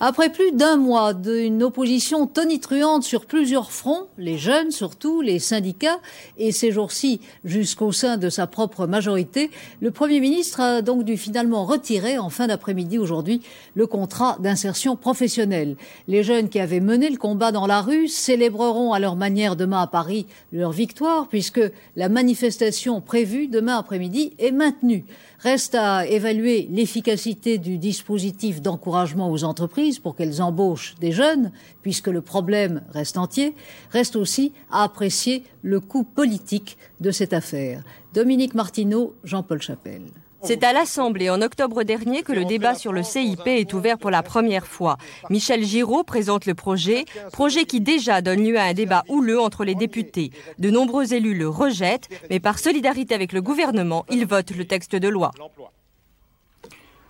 [0.02, 6.00] Après plus d'un mois d'une opposition tonitruante sur plusieurs fronts, les jeunes surtout, les syndicats,
[6.38, 11.18] et ces jours-ci jusqu'au sein de sa propre majorité, le Premier ministre a donc dû
[11.18, 13.42] finalement retirer en fin d'après-midi aujourd'hui
[13.76, 15.76] le contrat d'insertion professionnelle.
[16.08, 19.82] Les jeunes qui avaient mené le combat dans la rue célébreront à leur manière demain
[19.82, 21.62] à Paris leur victoire puisque
[21.98, 25.04] la manifestation prévue demain après-midi est maintenue.
[25.40, 32.08] Reste à évaluer l'efficacité du dispositif d'encouragement aux entreprises pour qu'elles embauchent des jeunes, puisque
[32.08, 33.56] le problème reste entier.
[33.92, 37.84] Reste aussi à apprécier le coût politique de cette affaire.
[38.14, 40.12] Dominique Martineau, Jean-Paul Chapelle.
[40.42, 44.10] C'est à l'Assemblée en octobre dernier que le débat sur le CIP est ouvert pour
[44.10, 44.98] la première fois.
[45.30, 49.66] Michel Giraud présente le projet, projet qui déjà donne lieu à un débat houleux entre
[49.66, 50.32] les députés.
[50.58, 54.96] De nombreux élus le rejettent, mais par solidarité avec le gouvernement, ils votent le texte
[54.96, 55.32] de loi.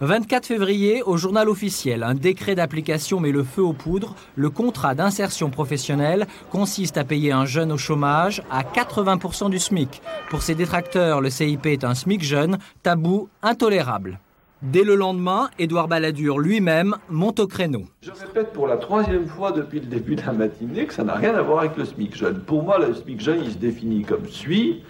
[0.02, 4.16] 24 février, au journal officiel, un décret d'application met le feu aux poudres.
[4.36, 10.02] Le contrat d'insertion professionnelle consiste à payer un jeune au chômage à 80% du SMIC.
[10.30, 14.22] Pour ses détracteurs, le CIP est un SMIC jeune, tabou, intolérable.
[14.62, 17.84] Dès le lendemain, Édouard Balladur lui-même monte au créneau.
[18.02, 21.16] Je répète pour la troisième fois depuis le début de la matinée que ça n'a
[21.16, 22.40] rien à voir avec le SMIC jeune.
[22.40, 24.82] Pour moi, le SMIC jeune, il se définit comme suit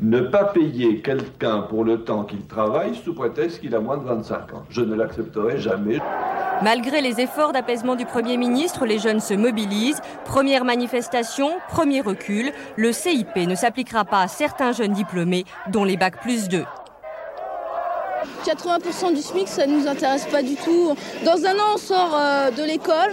[0.00, 4.04] ne pas payer quelqu'un pour le temps qu'il travaille sous prétexte qu'il a moins de
[4.04, 4.64] 25 ans.
[4.68, 5.98] Je ne l'accepterai jamais.
[6.62, 10.00] Malgré les efforts d'apaisement du Premier ministre, les jeunes se mobilisent.
[10.24, 12.52] Première manifestation, premier recul.
[12.76, 16.64] Le CIP ne s'appliquera pas à certains jeunes diplômés, dont les bacs plus 2.
[18.44, 20.94] 80% du SMIC, ça ne nous intéresse pas du tout.
[21.24, 23.12] Dans un an, on sort euh, de l'école,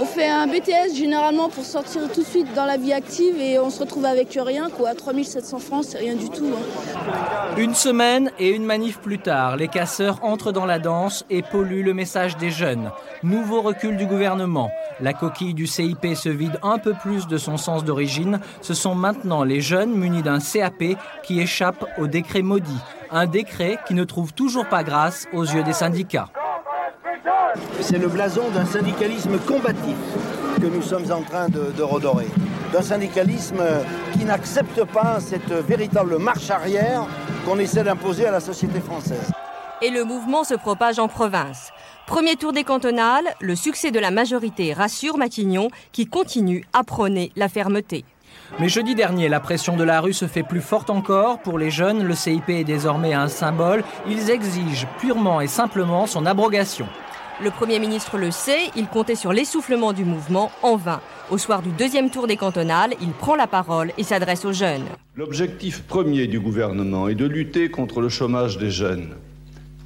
[0.00, 3.58] on fait un BTS généralement pour sortir tout de suite dans la vie active et
[3.58, 4.70] on se retrouve avec rien.
[4.70, 4.94] Quoi.
[4.94, 6.46] 3700 francs, c'est rien du tout.
[6.46, 7.54] hein.
[7.58, 11.82] Une semaine et une manif plus tard, les casseurs entrent dans la danse et polluent
[11.82, 12.90] le message des jeunes.
[13.22, 14.70] Nouveau recul du gouvernement.
[15.00, 18.40] La coquille du CIP se vide un peu plus de son sens d'origine.
[18.62, 22.80] Ce sont maintenant les jeunes munis d'un CAP qui échappent au décret maudit.
[23.10, 26.28] Un décret qui ne trouve toujours pas grâce aux yeux des syndicats.
[27.82, 29.96] C'est le blason d'un syndicalisme combatif
[30.60, 32.28] que nous sommes en train de, de redorer.
[32.72, 33.62] D'un syndicalisme
[34.12, 37.06] qui n'accepte pas cette véritable marche arrière
[37.44, 39.32] qu'on essaie d'imposer à la société française.
[39.82, 41.70] Et le mouvement se propage en province.
[42.06, 47.32] Premier tour des cantonales, le succès de la majorité rassure Matignon qui continue à prôner
[47.34, 48.04] la fermeté.
[48.58, 51.38] Mais jeudi dernier, la pression de la rue se fait plus forte encore.
[51.38, 53.84] Pour les jeunes, le CIP est désormais un symbole.
[54.06, 56.86] Ils exigent purement et simplement son abrogation.
[57.42, 61.00] Le Premier ministre le sait, il comptait sur l'essoufflement du mouvement en vain.
[61.30, 64.84] Au soir du deuxième tour des cantonales, il prend la parole et s'adresse aux jeunes.
[65.16, 69.14] L'objectif premier du gouvernement est de lutter contre le chômage des jeunes,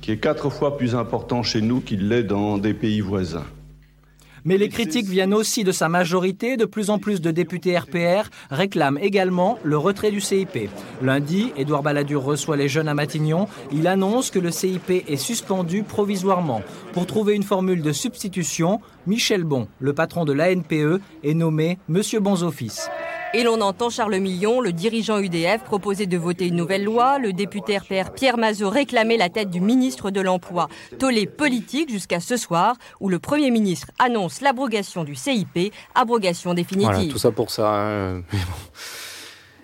[0.01, 3.47] qui est quatre fois plus important chez nous qu'il l'est dans des pays voisins.
[4.45, 6.57] Mais les critiques viennent aussi de sa majorité.
[6.57, 10.69] De plus en plus de députés RPR réclament également le retrait du CIP.
[11.03, 13.49] Lundi, Édouard Balladur reçoit les jeunes à Matignon.
[13.73, 16.63] Il annonce que le CIP est suspendu provisoirement.
[16.93, 22.21] Pour trouver une formule de substitution, Michel Bon, le patron de l'ANPE, est nommé Monsieur
[22.21, 22.91] Bons Office.
[23.37, 27.19] Et l'on entend Charles Millon, le dirigeant UDF, proposer de voter une nouvelle loi.
[27.19, 30.69] Le député RPR Pierre Mazot réclamait la tête du ministre de l'Emploi.
[31.01, 36.93] Tollé politique jusqu'à ce soir, où le Premier ministre annonce l'abrogation du CIP, abrogation définitive.
[36.95, 37.71] Voilà, tout ça pour ça.
[37.75, 38.23] hein.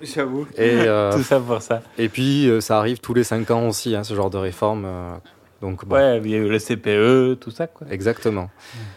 [0.02, 0.48] J'avoue.
[0.56, 1.82] Et, euh, Tout ça pour ça.
[1.96, 4.84] Et puis, euh, ça arrive tous les 5 ans aussi, hein, ce genre de réforme.
[4.84, 5.12] euh,
[5.62, 5.94] donc, bon.
[5.94, 7.86] Ouais, il y a eu le CPE, tout ça, quoi.
[7.90, 8.50] Exactement.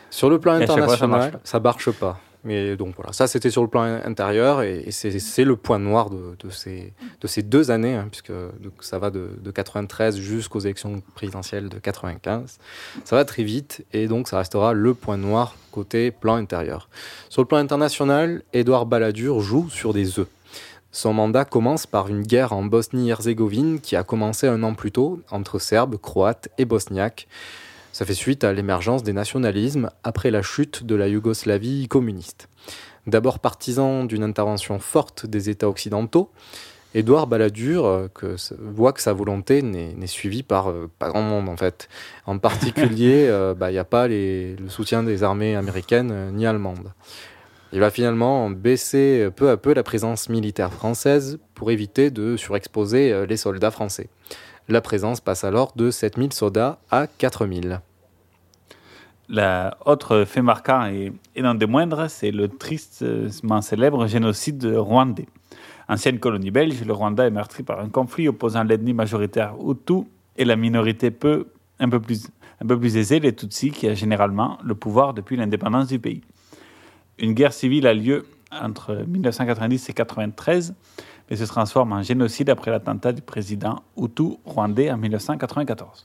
[0.09, 2.19] Sur le plan fois, ça international, marche ça marche pas.
[2.43, 6.49] Mais donc voilà, ça c'était sur le plan intérieur et, c'est le point noir de,
[6.49, 6.91] ces,
[7.21, 8.33] de ces deux années, hein, puisque
[8.81, 12.59] ça va de, de 93 jusqu'aux élections présidentielles de 95.
[13.05, 16.89] Ça va très vite et donc ça restera le point noir côté plan intérieur.
[17.29, 20.27] Sur le plan international, Édouard Balladur joue sur des œufs.
[20.91, 25.21] Son mandat commence par une guerre en Bosnie-Herzégovine qui a commencé un an plus tôt
[25.31, 27.27] entre Serbes, Croates et Bosniaques.
[27.93, 32.49] Ça fait suite à l'émergence des nationalismes après la chute de la Yougoslavie communiste.
[33.05, 36.31] D'abord partisan d'une intervention forte des États occidentaux,
[36.95, 41.49] Édouard Balladur euh, que, voit que sa volonté n'est suivie par euh, pas grand monde
[41.49, 41.87] en fait.
[42.25, 46.31] En particulier, euh, bah, il n'y a pas les- le soutien des armées américaines euh,
[46.31, 46.93] ni allemandes.
[47.73, 53.25] Il va finalement baisser peu à peu la présence militaire française pour éviter de surexposer
[53.25, 54.09] les soldats français.
[54.69, 57.81] La présence passe alors de 7000 soldats à 4000.
[59.29, 65.27] La autre fait marquant et, et non des moindres, c'est le tristement célèbre génocide rwandais.
[65.89, 70.07] Ancienne colonie belge, le Rwanda est meurtri par un conflit opposant l'ethnie majoritaire Hutu
[70.37, 71.47] et la minorité peu,
[71.79, 72.29] un, peu plus,
[72.61, 76.21] un peu plus aisée, les Tutsis, qui a généralement le pouvoir depuis l'indépendance du pays.
[77.19, 80.73] Une guerre civile a lieu entre 1990 et 1993,
[81.29, 86.03] mais se transforme en génocide après l'attentat du président Hutu rwandais en 1994.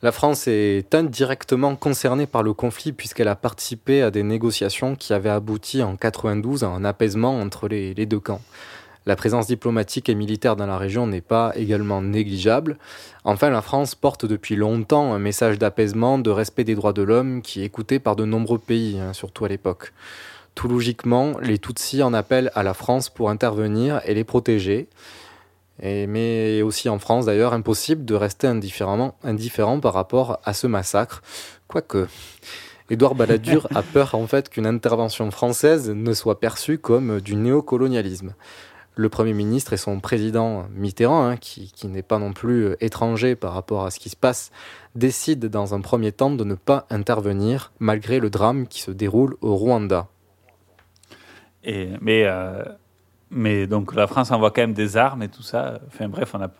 [0.00, 5.12] La France est indirectement concernée par le conflit puisqu'elle a participé à des négociations qui
[5.12, 8.40] avaient abouti en 92 à un apaisement entre les, les deux camps.
[9.08, 12.76] La présence diplomatique et militaire dans la région n'est pas également négligeable.
[13.24, 17.40] Enfin, la France porte depuis longtemps un message d'apaisement, de respect des droits de l'homme
[17.40, 19.94] qui est écouté par de nombreux pays, hein, surtout à l'époque.
[20.58, 24.88] Tout logiquement, les Tutsis en appellent à la France pour intervenir et les protéger.
[25.80, 30.66] Et, mais aussi en France d'ailleurs, impossible de rester indifféremment, indifférent par rapport à ce
[30.66, 31.22] massacre.
[31.68, 32.08] Quoique,
[32.90, 38.34] Édouard Balladur a peur en fait qu'une intervention française ne soit perçue comme du néocolonialisme.
[38.96, 42.84] Le Premier ministre et son président Mitterrand, hein, qui, qui n'est pas non plus euh,
[42.84, 44.50] étranger par rapport à ce qui se passe,
[44.96, 49.36] décident dans un premier temps de ne pas intervenir malgré le drame qui se déroule
[49.40, 50.08] au Rwanda.
[51.64, 52.64] Et, mais, euh,
[53.30, 55.80] mais donc la France envoie quand même des armes et tout ça.
[55.88, 56.50] Enfin bref, on a.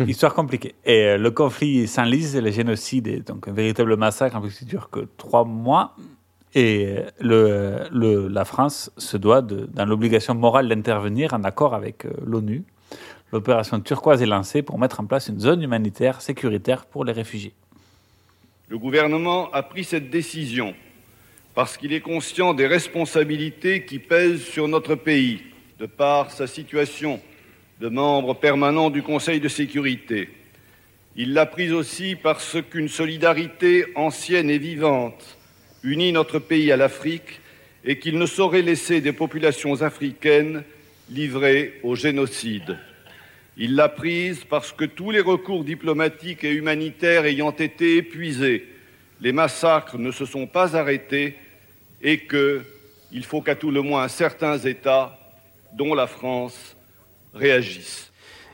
[0.06, 0.74] Histoire compliquée.
[0.84, 4.64] Et euh, le conflit s'enlise, le génocide est donc un véritable massacre, en plus qui
[4.64, 5.94] dure que trois mois.
[6.54, 12.06] Et le, le, la France se doit, de, dans l'obligation morale d'intervenir en accord avec
[12.06, 12.64] euh, l'ONU.
[13.32, 17.54] L'opération turquoise est lancée pour mettre en place une zone humanitaire sécuritaire pour les réfugiés.
[18.68, 20.74] Le gouvernement a pris cette décision
[21.60, 25.42] parce qu'il est conscient des responsabilités qui pèsent sur notre pays,
[25.78, 27.20] de par sa situation
[27.82, 30.30] de membre permanent du Conseil de sécurité.
[31.16, 35.36] Il l'a prise aussi parce qu'une solidarité ancienne et vivante
[35.82, 37.42] unit notre pays à l'Afrique
[37.84, 40.64] et qu'il ne saurait laisser des populations africaines
[41.10, 42.78] livrées au génocide.
[43.58, 48.66] Il l'a prise parce que tous les recours diplomatiques et humanitaires ayant été épuisés,
[49.20, 51.36] les massacres ne se sont pas arrêtés
[52.02, 52.62] et que
[53.12, 55.18] il faut qu'à tout le moins certains États,
[55.76, 56.76] dont la France,
[57.34, 58.12] réagissent.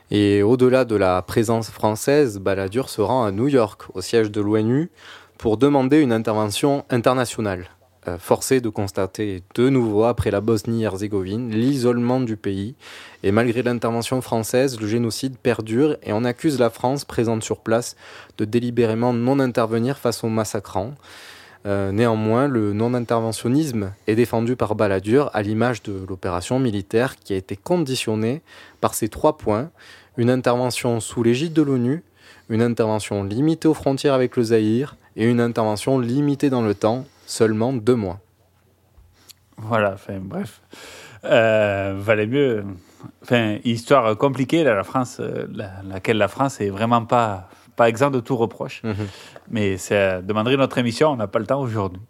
[0.09, 4.41] Et au-delà de la présence française, Balladur se rend à New York, au siège de
[4.41, 4.89] l'ONU,
[5.37, 7.67] pour demander une intervention internationale.
[8.07, 12.75] euh, forcé de constater de nouveau, après la Bosnie-Herzégovine, l'isolement du pays.
[13.23, 17.95] Et malgré l'intervention française, le génocide perdure et on accuse la France, présente sur place,
[18.37, 20.93] de délibérément non intervenir face aux massacrants.
[21.67, 27.35] Euh, néanmoins, le non-interventionnisme est défendu par Balladur à l'image de l'opération militaire qui a
[27.35, 28.41] été conditionnée
[28.79, 29.69] par ces trois points.
[30.15, 32.03] Une intervention sous l'égide de l'ONU,
[32.49, 37.05] une intervention limitée aux frontières avec le Zaïre et une intervention limitée dans le temps,
[37.25, 38.19] seulement deux mois.
[39.57, 40.61] Voilà, enfin bref.
[41.25, 42.63] Euh, valait mieux.
[43.23, 45.47] Enfin, histoire compliquée, là, la France, euh,
[45.83, 48.83] laquelle la France est vraiment pas, pas exempte de tout reproche.
[48.83, 49.07] Mhm.
[49.49, 52.01] Mais ça demanderait notre émission, on n'a pas le temps aujourd'hui.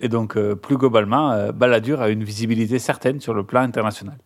[0.00, 4.16] Et donc, euh, plus globalement, euh, Balladur a une visibilité certaine sur le plan international.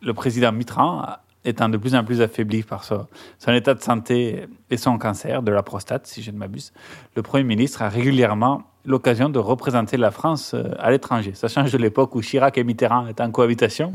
[0.00, 1.04] Le président Mitterrand,
[1.44, 3.06] étant de plus en plus affaibli par son,
[3.38, 6.72] son état de santé et son cancer de la prostate, si je ne m'abuse,
[7.16, 11.32] le Premier ministre a régulièrement l'occasion de représenter la France euh, à l'étranger.
[11.34, 13.92] Ça change de l'époque où Chirac et Mitterrand étaient en cohabitation,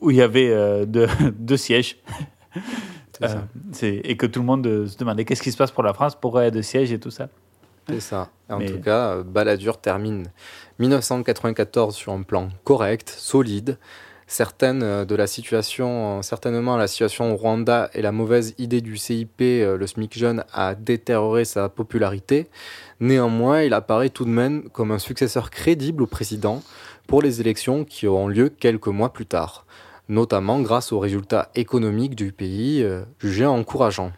[0.00, 1.08] où il y avait euh, deux,
[1.38, 1.98] deux sièges.
[3.22, 3.86] C'est ça.
[3.86, 5.94] Euh, et que tout le monde euh, se demandait qu'est-ce qui se passe pour la
[5.94, 7.28] France, pourquoi il y a deux sièges et tout ça.
[7.88, 8.30] C'est ça.
[8.48, 10.26] En Mais- tout cas, euh, Balladur termine
[10.78, 13.78] 1994 sur un plan correct, solide.
[14.28, 19.40] Certaines de la situation, certainement la situation au Rwanda et la mauvaise idée du CIP,
[19.40, 22.48] le SMIC jeune, a détérioré sa popularité.
[23.00, 26.62] Néanmoins, il apparaît tout de même comme un successeur crédible au président
[27.08, 29.66] pour les élections qui auront lieu quelques mois plus tard,
[30.08, 34.12] notamment grâce aux résultats économiques du pays euh, jugés encourageants.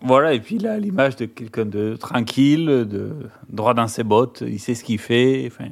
[0.00, 4.60] Voilà, et puis a l'image de quelqu'un de tranquille, de droit dans ses bottes, il
[4.60, 5.44] sait ce qu'il fait.
[5.46, 5.70] Enfin,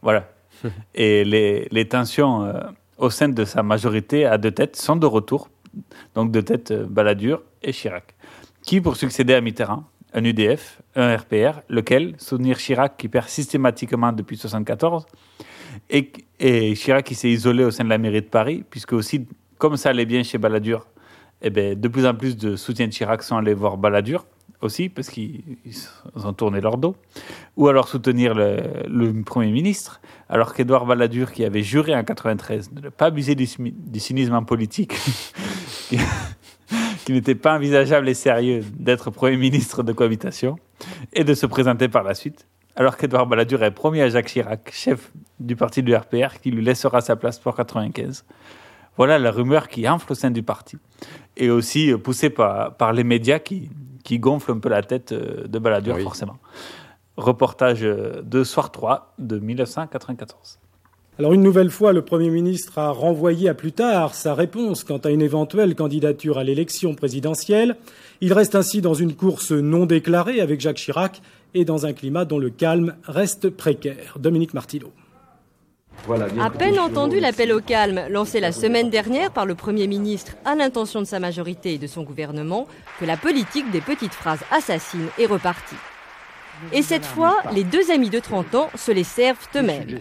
[0.00, 0.28] voilà.
[0.94, 2.60] et les, les tensions euh,
[2.98, 5.48] au sein de sa majorité à deux têtes sont de retour.
[6.14, 8.14] Donc deux têtes, euh, Balladur et Chirac.
[8.62, 9.84] Qui pour succéder à Mitterrand
[10.14, 15.06] Un UDF, un RPR, lequel soutenir Chirac qui perd systématiquement depuis 1974
[15.90, 19.26] et, et Chirac qui s'est isolé au sein de la mairie de Paris, puisque aussi,
[19.58, 20.86] comme ça allait bien chez Balladur,
[21.42, 24.26] eh ben, de plus en plus de soutiens de Chirac sont allés voir Balladur
[24.60, 25.76] aussi, parce qu'ils ils
[26.14, 26.94] ont tourné leur dos.
[27.56, 32.80] Ou alors soutenir le, Premier ministre, alors qu'Édouard Balladur, qui avait juré en 93 de
[32.80, 34.94] ne pas abuser du, du cynisme en politique,
[37.04, 40.56] qui n'était pas envisageable et sérieux d'être Premier ministre de cohabitation,
[41.12, 42.46] et de se présenter par la suite,
[42.76, 46.64] alors qu'Édouard Balladur est promis à Jacques Chirac, chef du parti du RPR, qui lui
[46.64, 48.24] laissera sa place pour 95.
[48.96, 50.76] Voilà la rumeur qui enfle au sein du parti.
[51.36, 53.70] Et aussi euh, poussée par, par les médias qui,
[54.04, 56.38] qui gonflent un peu la tête euh, de Balladur, forcément.
[57.16, 60.58] Reportage euh, de Soir 3 de 1994.
[61.22, 64.98] Alors une nouvelle fois, le Premier ministre a renvoyé à plus tard sa réponse quant
[64.98, 67.76] à une éventuelle candidature à l'élection présidentielle.
[68.20, 71.22] Il reste ainsi dans une course non déclarée avec Jacques Chirac
[71.54, 74.16] et dans un climat dont le calme reste précaire.
[74.18, 74.90] Dominique Martineau.
[76.40, 80.56] À peine entendu l'appel au calme lancé la semaine dernière par le Premier ministre à
[80.56, 82.66] l'intention de sa majorité et de son gouvernement,
[82.98, 85.76] que la politique des petites phrases assassines est repartie.
[86.72, 90.00] Et cette fois, les deux amis de 30 ans se les servent eux-mêmes.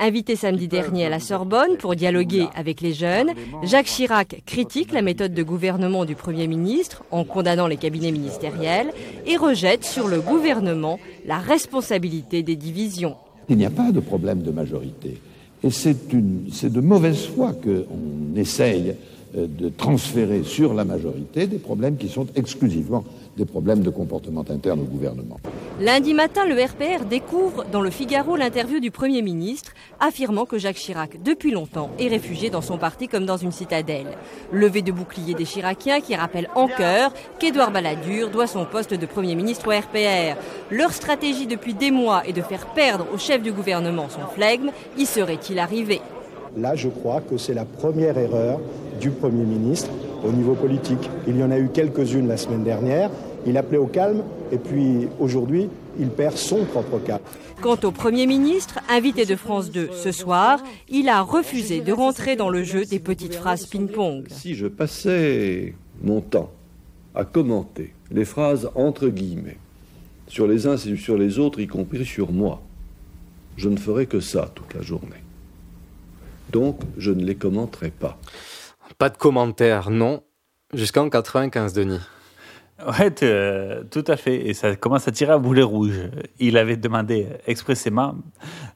[0.00, 3.30] Invité samedi dernier à la Sorbonne pour dialoguer avec les jeunes,
[3.62, 8.90] Jacques Chirac critique la méthode de gouvernement du Premier ministre en condamnant les cabinets ministériels
[9.24, 13.14] et rejette sur le gouvernement la responsabilité des divisions.
[13.48, 15.16] Il n'y a pas de problème de majorité.
[15.62, 18.96] Et c'est de mauvaise foi qu'on essaye
[19.36, 23.04] euh, de transférer sur la majorité des problèmes qui sont exclusivement
[23.36, 25.38] des problèmes de comportement interne au gouvernement.
[25.80, 30.76] Lundi matin, le RPR découvre dans le Figaro l'interview du Premier ministre, affirmant que Jacques
[30.76, 34.16] Chirac, depuis longtemps, est réfugié dans son parti comme dans une citadelle.
[34.52, 39.06] Levé de bouclier des Chiraciens qui rappellent en chœur qu'Édouard Balladur doit son poste de
[39.06, 40.38] Premier ministre au RPR.
[40.70, 44.70] Leur stratégie depuis des mois est de faire perdre au chef du gouvernement son flegme.
[44.96, 46.00] Y serait-il arrivé?
[46.56, 48.60] Là, je crois que c'est la première erreur
[49.00, 49.90] du Premier ministre
[50.24, 51.10] au niveau politique.
[51.28, 53.10] Il y en a eu quelques-unes la semaine dernière.
[53.46, 55.68] Il appelait au calme et puis aujourd'hui,
[55.98, 57.22] il perd son propre calme.
[57.60, 62.36] Quant au Premier ministre, invité de France 2 ce soir, il a refusé de rentrer
[62.36, 64.26] dans le jeu des petites phrases ping-pong.
[64.30, 66.50] Si je passais mon temps
[67.14, 69.58] à commenter les phrases entre guillemets
[70.26, 72.60] sur les uns et sur les autres, y compris sur moi,
[73.56, 75.22] je ne ferais que ça toute la journée.
[76.50, 78.18] Donc, je ne les commenterai pas.
[78.98, 80.22] Pas de commentaires, non,
[80.72, 81.98] jusqu'en 95, Denis.
[82.86, 84.46] Ouais, euh, tout à fait.
[84.48, 86.00] Et ça commence à tirer à boulet rouge.
[86.40, 88.16] Il avait demandé expressément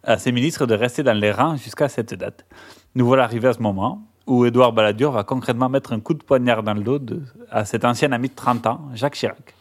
[0.05, 2.45] à ses ministres de rester dans les rangs jusqu'à cette date.
[2.95, 6.23] Nous voilà arrivés à ce moment où Édouard Balladur va concrètement mettre un coup de
[6.23, 9.55] poignard dans le dos de- à cet ancien ami de 30 ans, Jacques Chirac.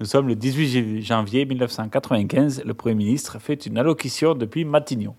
[0.00, 2.62] Nous sommes le 18 janvier 1995.
[2.64, 5.14] Le Premier ministre fait une allocution depuis Matignon.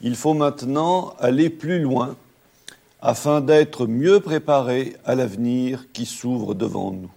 [0.00, 2.14] Il faut maintenant aller plus loin
[3.04, 7.10] afin d'être mieux préparé à l'avenir qui s'ouvre devant nous.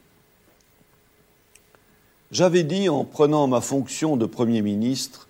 [2.30, 5.30] J'avais dit en prenant ma fonction de Premier ministre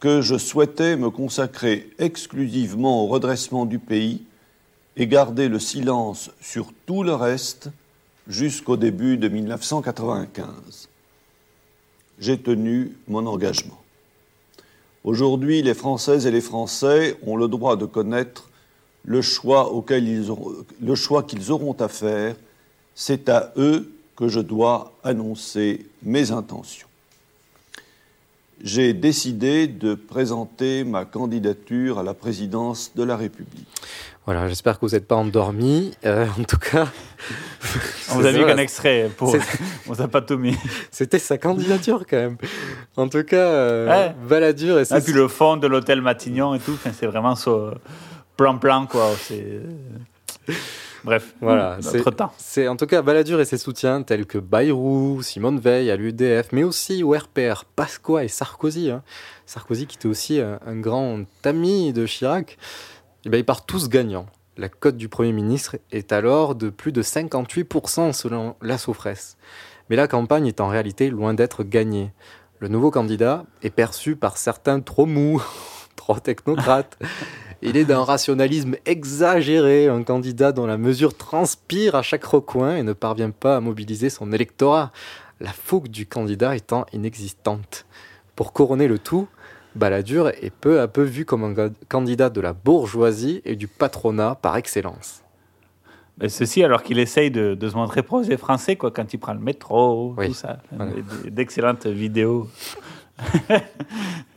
[0.00, 4.24] que je souhaitais me consacrer exclusivement au redressement du pays
[4.96, 7.70] et garder le silence sur tout le reste
[8.26, 10.88] jusqu'au début de 1995.
[12.18, 13.80] J'ai tenu mon engagement.
[15.04, 18.48] Aujourd'hui, les Françaises et les Français ont le droit de connaître
[19.04, 22.36] le choix auquel ils auront, le choix qu'ils auront à faire.
[22.94, 26.86] C'est à eux que je dois annoncer mes intentions.
[28.62, 33.66] J'ai décidé de présenter ma candidature à la présidence de la République.
[34.24, 35.92] Voilà, j'espère que vous n'êtes pas endormi.
[36.04, 36.86] Euh, en tout cas.
[38.12, 39.34] On vous a mis qu'un extrait pour.
[39.88, 40.56] On n'a pas tout mis.
[40.92, 42.36] C'était sa candidature quand même.
[42.96, 46.78] En tout cas, euh, Balladur et Et puis le fond de l'hôtel Matignon et tout,
[46.96, 47.34] c'est vraiment
[48.32, 49.10] ce plan-plan quoi.
[49.18, 49.60] C'est.
[51.04, 52.32] Bref, voilà, notre temps.
[52.38, 56.52] C'est en tout cas Balladur et ses soutiens tels que Bayrou, Simone Veil à l'UDF,
[56.52, 58.90] mais aussi au RPR, Pasqua et Sarkozy.
[58.90, 59.02] Hein.
[59.44, 62.56] Sarkozy qui était aussi un, un grand ami de Chirac.
[63.24, 64.26] Et ben, ils partent tous gagnants.
[64.56, 69.36] La cote du Premier ministre est alors de plus de 58% selon la Sofresse.
[69.90, 72.12] Mais la campagne est en réalité loin d'être gagnée.
[72.58, 75.42] Le nouveau candidat est perçu par certains trop mou,
[75.96, 76.98] trop technocrate.
[77.62, 82.82] Il est d'un rationalisme exagéré, un candidat dont la mesure transpire à chaque recoin et
[82.82, 84.90] ne parvient pas à mobiliser son électorat,
[85.40, 87.86] la fougue du candidat étant inexistante.
[88.34, 89.28] Pour couronner le tout,
[89.76, 94.34] Balladur est peu à peu vu comme un candidat de la bourgeoisie et du patronat
[94.34, 95.22] par excellence.
[96.18, 99.18] Mais ceci alors qu'il essaye de, de, se montrer proche des Français quoi, quand il
[99.18, 100.28] prend le métro, oui.
[100.28, 100.58] tout ça.
[100.72, 100.92] Voilà.
[101.30, 102.48] D'excellentes vidéos.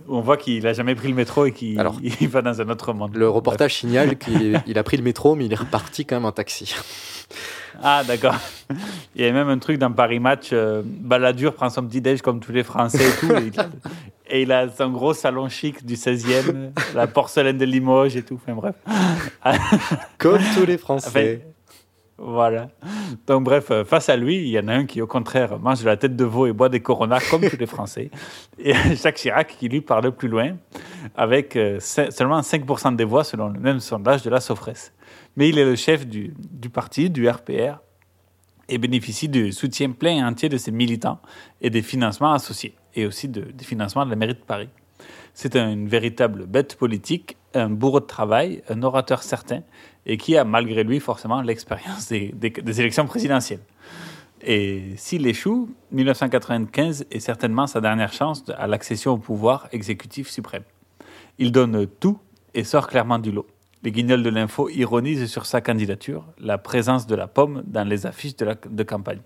[0.08, 1.80] On voit qu'il n'a jamais pris le métro et qu'il
[2.30, 3.16] va dans un autre monde.
[3.16, 3.80] Le reportage Bref.
[3.80, 6.76] signale qu'il a pris le métro, mais il est reparti quand même en taxi.
[7.82, 8.36] Ah, d'accord.
[9.16, 10.50] Il y a même un truc dans Paris Match.
[10.54, 13.34] Euh, Balladur prend son petit déj comme tous les Français et tout.
[13.36, 13.70] et, il a,
[14.30, 18.40] et, il a, son gros salon chic du 16e, la porcelaine de Limoges et tout.
[18.42, 18.76] Enfin, bref.
[20.18, 21.42] comme tous les Français.
[21.44, 21.52] Enfin,
[22.18, 22.70] voilà.
[23.28, 25.86] Donc, bref, face à lui, il y en a un qui, au contraire, mange de
[25.86, 28.10] la tête de veau et boit des coronas, comme tous les Français.
[28.58, 30.56] Et Jacques Chirac, qui lui parle plus loin,
[31.16, 34.94] avec euh, seulement 5% des voix, selon le même sondage de la Sofresse.
[35.36, 37.80] Mais il est le chef du, du parti, du RPR,
[38.70, 41.20] et bénéficie du soutien plein et entier de ses militants
[41.62, 44.70] et des financements associés, et aussi de, des financements de la mairie de Paris.
[45.34, 49.62] C'est un, une véritable bête politique, un bourreau de travail, un orateur certain,
[50.06, 52.34] et qui a malgré lui forcément l'expérience des,
[52.80, 53.62] élections présidentielles.
[54.42, 60.64] Et s'il échoue, 1995 est certainement sa dernière chance à l'accession au pouvoir exécutif suprême.
[61.40, 62.20] Il donne tout
[62.54, 63.48] et sort clairement du lot.
[63.84, 68.06] Les guignols de l'info ironisent sur sa candidature, la présence de la pomme dans les
[68.06, 69.22] affiches de, campagne.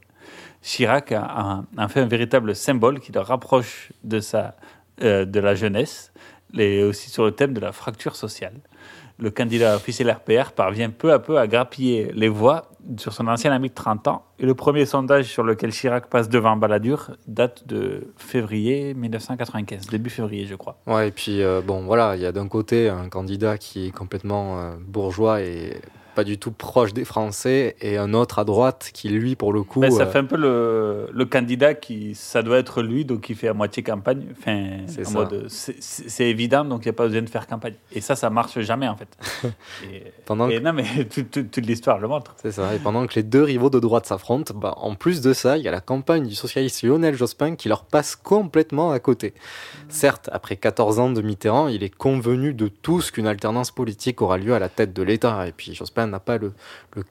[0.61, 4.55] Chirac a, fait un véritable symbole qui le rapproche de, sa,
[5.01, 6.11] euh, de la jeunesse,
[6.57, 8.61] et aussi sur le thème de la fracture sociale
[9.19, 13.51] le candidat officiel RPR parvient peu à peu à grappiller les voix sur son ancien
[13.51, 14.23] ami de 30 ans.
[14.39, 20.09] Et le premier sondage sur lequel Chirac passe devant Balladur date de février 1995, début
[20.09, 20.77] février, je crois.
[20.87, 23.91] Ouais, et puis euh, bon, voilà, il y a d'un côté un candidat qui est
[23.91, 25.81] complètement euh, bourgeois et
[26.15, 29.63] pas du tout proche des Français, et un autre à droite qui, lui, pour le
[29.63, 29.79] coup.
[29.79, 30.11] Ben, ça euh...
[30.11, 33.53] fait un peu le, le, candidat qui, ça doit être lui, donc il fait à
[33.53, 34.25] moitié campagne.
[34.31, 37.75] Enfin, en mode, c'est évident, donc il n'y a pas besoin de faire campagne.
[37.91, 39.09] Et ça, ça marche jamais, en fait.
[39.91, 40.63] et, pendant et que...
[40.63, 42.35] non, mais toute, toute, toute l'histoire le montre.
[42.41, 42.73] C'est ça.
[42.75, 45.63] Et pendant que les deux rivaux de droite s'affrontent, bah, en plus de ça, il
[45.63, 49.33] y a la campagne du socialiste Lionel Jospin qui leur passe complètement à côté.
[49.89, 54.37] Certes, après 14 ans de Mitterrand, il est convenu de tous qu'une alternance politique aura
[54.37, 55.47] lieu à la tête de l'État.
[55.47, 56.53] Et puis Jospin n'a pas le,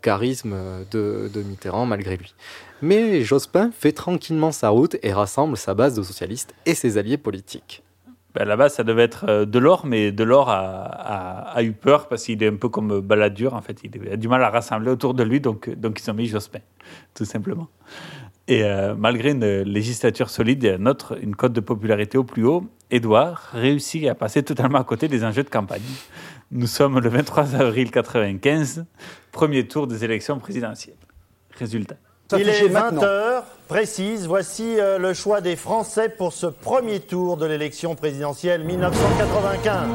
[0.03, 0.57] charisme
[0.91, 2.35] de, de, Mitterrand malgré lui.
[2.83, 7.19] Mais Jospin fait tranquillement sa route et rassemble sa base de socialistes et ses alliés
[7.19, 7.83] politiques.
[8.35, 10.85] Ben, là-bas, ça devait être Delors, mais Delors a,
[11.55, 13.55] a, eu peur parce qu'il est un peu comme Balladur.
[13.55, 16.15] En fait, il a du mal à rassembler autour de lui, donc, donc ils ont
[16.15, 16.61] mis Jospin,
[17.15, 17.69] tout simplement.
[18.49, 20.79] Et euh, malgré une législature solide et
[21.21, 25.23] une cote de popularité au plus haut, Édouard réussit à passer totalement à côté des
[25.23, 25.83] enjeux de campagne.
[26.51, 28.87] Nous sommes le 23 avril 1995,
[29.33, 30.97] premier tour des élections présidentielles.
[31.59, 31.97] Résultat.
[32.33, 34.27] Il est 20h précise.
[34.27, 39.89] Voici euh, le choix des Français pour ce premier tour de l'élection présidentielle 1995.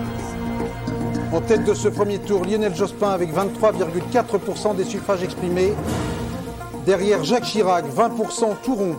[1.32, 5.74] En tête de ce premier tour, Lionel Jospin avec 23,4% des suffrages exprimés.
[6.86, 8.98] Derrière Jacques Chirac, 20% tout rond,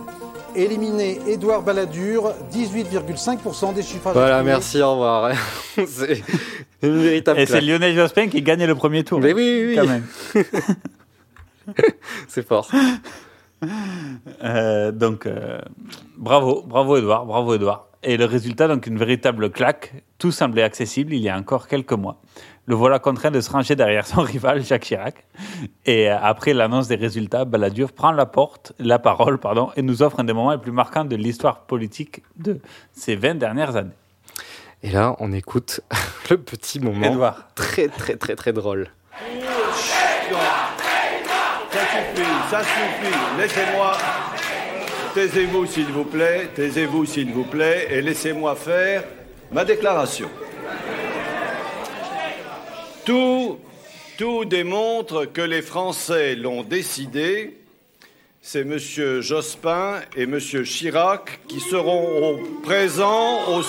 [0.55, 4.13] Éliminé Édouard Balladur, 18,5% des suffrages.
[4.13, 4.51] Voilà, exprimés.
[4.51, 5.31] merci, au revoir.
[6.85, 7.63] c'est une véritable Et c'est claque.
[7.63, 9.19] Lionel Jospin qui gagnait le premier tour.
[9.19, 9.87] Mais oui, oui, Quand oui.
[9.87, 10.05] même.
[12.27, 12.69] c'est fort.
[14.43, 15.59] Euh, donc, euh,
[16.17, 17.87] bravo, bravo Edouard, bravo Edouard.
[18.03, 19.93] Et le résultat, donc une véritable claque.
[20.19, 22.21] Tout semblait accessible il y a encore quelques mois.
[22.67, 25.25] Le voilà contraint de se ranger derrière son rival, Jacques Chirac.
[25.85, 30.03] Et euh, après l'annonce des résultats, Balladur prend la porte, la parole, pardon, et nous
[30.03, 32.59] offre un des moments les plus marquants de l'histoire politique de
[32.91, 33.95] ces 20 dernières années.
[34.85, 35.81] Et là, on écoute
[36.29, 37.47] le petit moment Edouard.
[37.55, 38.87] très, très, très, très drôle.
[41.71, 43.15] Ça suffit, ça suffit.
[43.39, 43.97] Laissez-moi.
[45.15, 46.49] Taisez-vous, s'il vous plaît.
[46.53, 47.87] Taisez-vous, s'il vous plaît.
[47.89, 49.03] Et laissez-moi faire
[49.51, 50.29] ma déclaration.
[53.05, 53.57] Tout,
[54.19, 57.57] tout démontre que les Français l'ont décidé.
[58.39, 58.77] C'est M.
[58.77, 60.39] Jospin et M.
[60.39, 63.63] Chirac qui seront au présent au...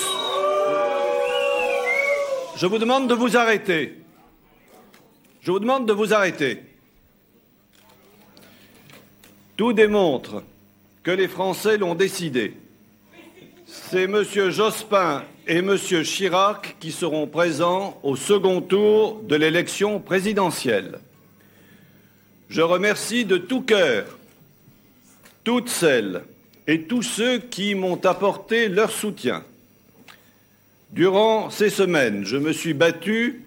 [2.57, 3.99] Je vous demande de vous arrêter.
[5.43, 6.63] Je vous demande de vous arrêter.
[9.59, 10.43] Tout démontre
[11.03, 12.55] que les Français l'ont décidé.
[13.67, 14.25] C'est M.
[14.49, 15.77] Jospin et M.
[15.77, 21.01] Chirac qui seront présents au second tour de l'élection présidentielle.
[22.49, 24.07] Je remercie de tout cœur
[25.45, 26.25] toutes celles
[26.67, 29.45] et tous ceux qui m'ont apporté leur soutien.
[30.91, 33.45] Durant ces semaines, je me suis battu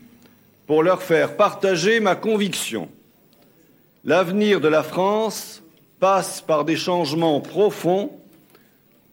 [0.67, 2.89] pour leur faire partager ma conviction.
[4.03, 5.63] L'avenir de la France
[5.99, 8.11] passe par des changements profonds,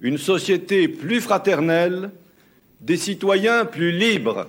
[0.01, 2.11] une société plus fraternelle,
[2.81, 4.49] des citoyens plus libres.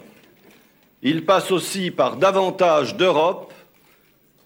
[1.01, 3.53] Il passe aussi par davantage d'Europe.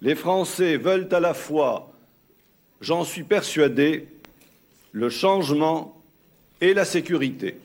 [0.02, 1.90] Les Français veulent à la fois,
[2.80, 4.08] j'en suis persuadé,
[4.92, 6.00] le changement
[6.60, 7.56] et la sécurité.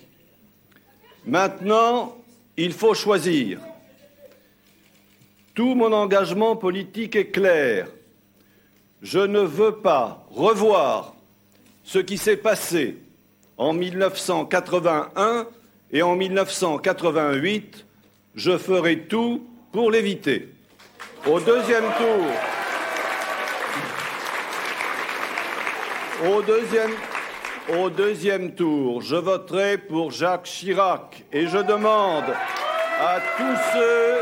[1.27, 2.15] Maintenant,
[2.55, 3.59] il faut choisir.
[5.53, 7.87] Tout mon engagement politique est clair.
[9.01, 11.15] Je ne veux pas revoir
[11.83, 12.97] ce qui s'est passé
[13.57, 15.47] en 1981
[15.91, 17.85] et en 1988.
[18.35, 20.47] Je ferai tout pour l'éviter.
[21.25, 22.25] Au deuxième tour,
[26.31, 26.91] au deuxième,
[27.69, 32.33] au deuxième tour, je voterai pour Jacques Chirac et je demande
[32.99, 34.15] à tous ceux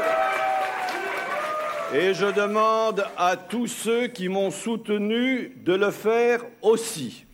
[1.98, 7.26] et je demande à tous ceux qui m'ont soutenu de le faire aussi.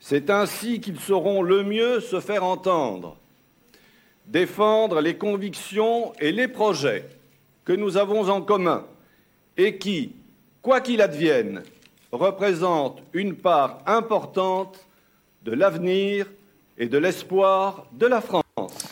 [0.00, 3.16] C'est ainsi qu'ils sauront le mieux se faire entendre,
[4.26, 7.08] défendre les convictions et les projets
[7.64, 8.84] que nous avons en commun
[9.56, 10.12] et qui,
[10.60, 11.62] quoi qu'il advienne,
[12.10, 14.84] représentent une part importante
[15.44, 16.26] de l'avenir
[16.78, 18.42] et de l'espoir de la France.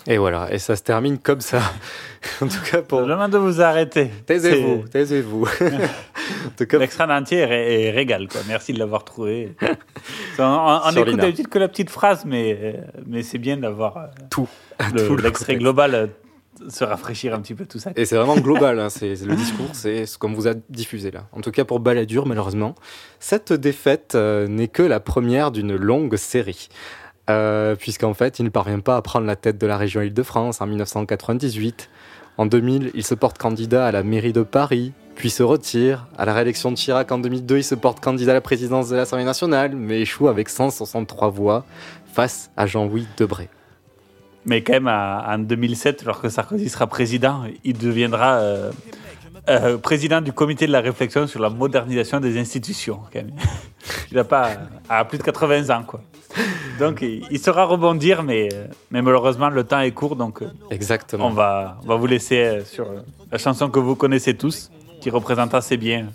[0.06, 1.60] Et voilà, et ça se termine comme ça.
[2.42, 3.00] en tout cas, pour.
[3.02, 4.10] Je demande de vous arrêter.
[4.26, 5.46] Taisez-vous, taisez-vous.
[6.78, 8.40] L'extrait entier est, ré- est régal, quoi.
[8.48, 9.54] Merci de l'avoir trouvé.
[10.38, 12.72] on on- on écoute d'habitude que la petite phrase, mais, euh,
[13.06, 14.48] mais c'est bien d'avoir euh, tout.
[14.92, 16.06] le- Tout le l'extrait global, euh,
[16.68, 17.92] se rafraîchir un petit peu tout ça.
[17.96, 21.26] Et c'est vraiment global, hein, c'est le discours, c'est ce qu'on vous a diffusé là.
[21.32, 22.74] En tout cas pour Balladur, malheureusement,
[23.20, 26.68] cette défaite euh, n'est que la première d'une longue série.
[27.30, 30.60] Euh, Puisqu'en fait, il ne parvient pas à prendre la tête de la région Île-de-France
[30.60, 31.88] en 1998.
[32.38, 36.08] En 2000, il se porte candidat à la mairie de Paris, puis se retire.
[36.18, 38.96] À la réélection de Chirac en 2002, il se porte candidat à la présidence de
[38.96, 41.64] l'Assemblée nationale, mais échoue avec 163 voix
[42.12, 43.48] face à Jean-Louis Debré.
[44.44, 48.70] Mais quand même, à- en 2007, lorsque Sarkozy sera président, il deviendra euh,
[49.48, 53.00] euh, président du comité de la réflexion sur la modernisation des institutions.
[53.12, 53.32] quand même.
[54.10, 54.50] Il n'a pas
[54.88, 56.00] à plus de 80 ans, quoi.
[56.78, 60.40] Donc, il, saura rebondir, mais, euh, mais malheureusement, le temps est court, donc
[60.70, 61.26] Exactement.
[61.26, 62.86] on va, on va vous laisser sur
[63.30, 64.70] la chanson que vous connaissez tous,
[65.00, 66.06] qui représente assez bien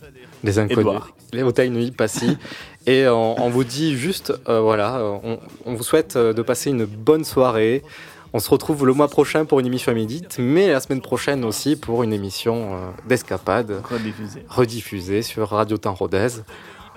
[0.44, 1.02] Les inconnus.
[1.34, 2.38] Les Hautailles Nui Passy.
[2.86, 6.86] Et on, on vous dit juste, euh, voilà, on, on vous souhaite de passer une
[6.86, 7.84] bonne soirée.
[8.38, 11.76] On se retrouve le mois prochain pour une émission inédite, mais la semaine prochaine aussi
[11.76, 14.46] pour une émission euh, d'escapade rediffusée.
[14.48, 16.28] rediffusée sur Radio Temps Rodez.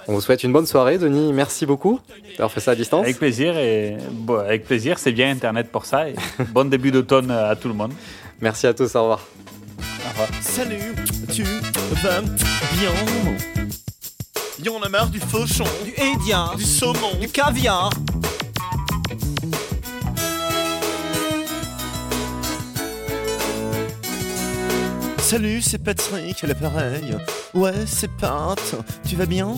[0.07, 1.33] On vous souhaite une bonne soirée, Denis.
[1.33, 1.99] Merci beaucoup
[2.33, 3.05] d'avoir fait ça à distance.
[3.05, 6.11] Avec plaisir, et bon, avec plaisir, c'est bien Internet pour ça.
[6.11, 6.15] Et
[6.53, 7.95] bon début d'automne à tout le monde.
[8.43, 9.27] Merci à tous, au revoir.
[9.79, 10.29] Au revoir.
[10.43, 10.95] Salut,
[11.33, 12.93] tu vas bien?
[14.63, 17.89] Y'en a marre du fauchon, du hédia, du saumon, du caviar.
[25.31, 27.17] Salut, c'est Patrick à l'appareil.
[27.55, 28.59] Ouais, c'est Pat,
[29.09, 29.55] tu vas bien?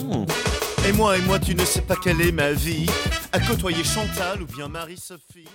[0.87, 2.85] Et moi, et moi, tu ne sais pas quelle est ma vie.
[3.31, 5.47] À côtoyer Chantal ou bien Marie-Sophie.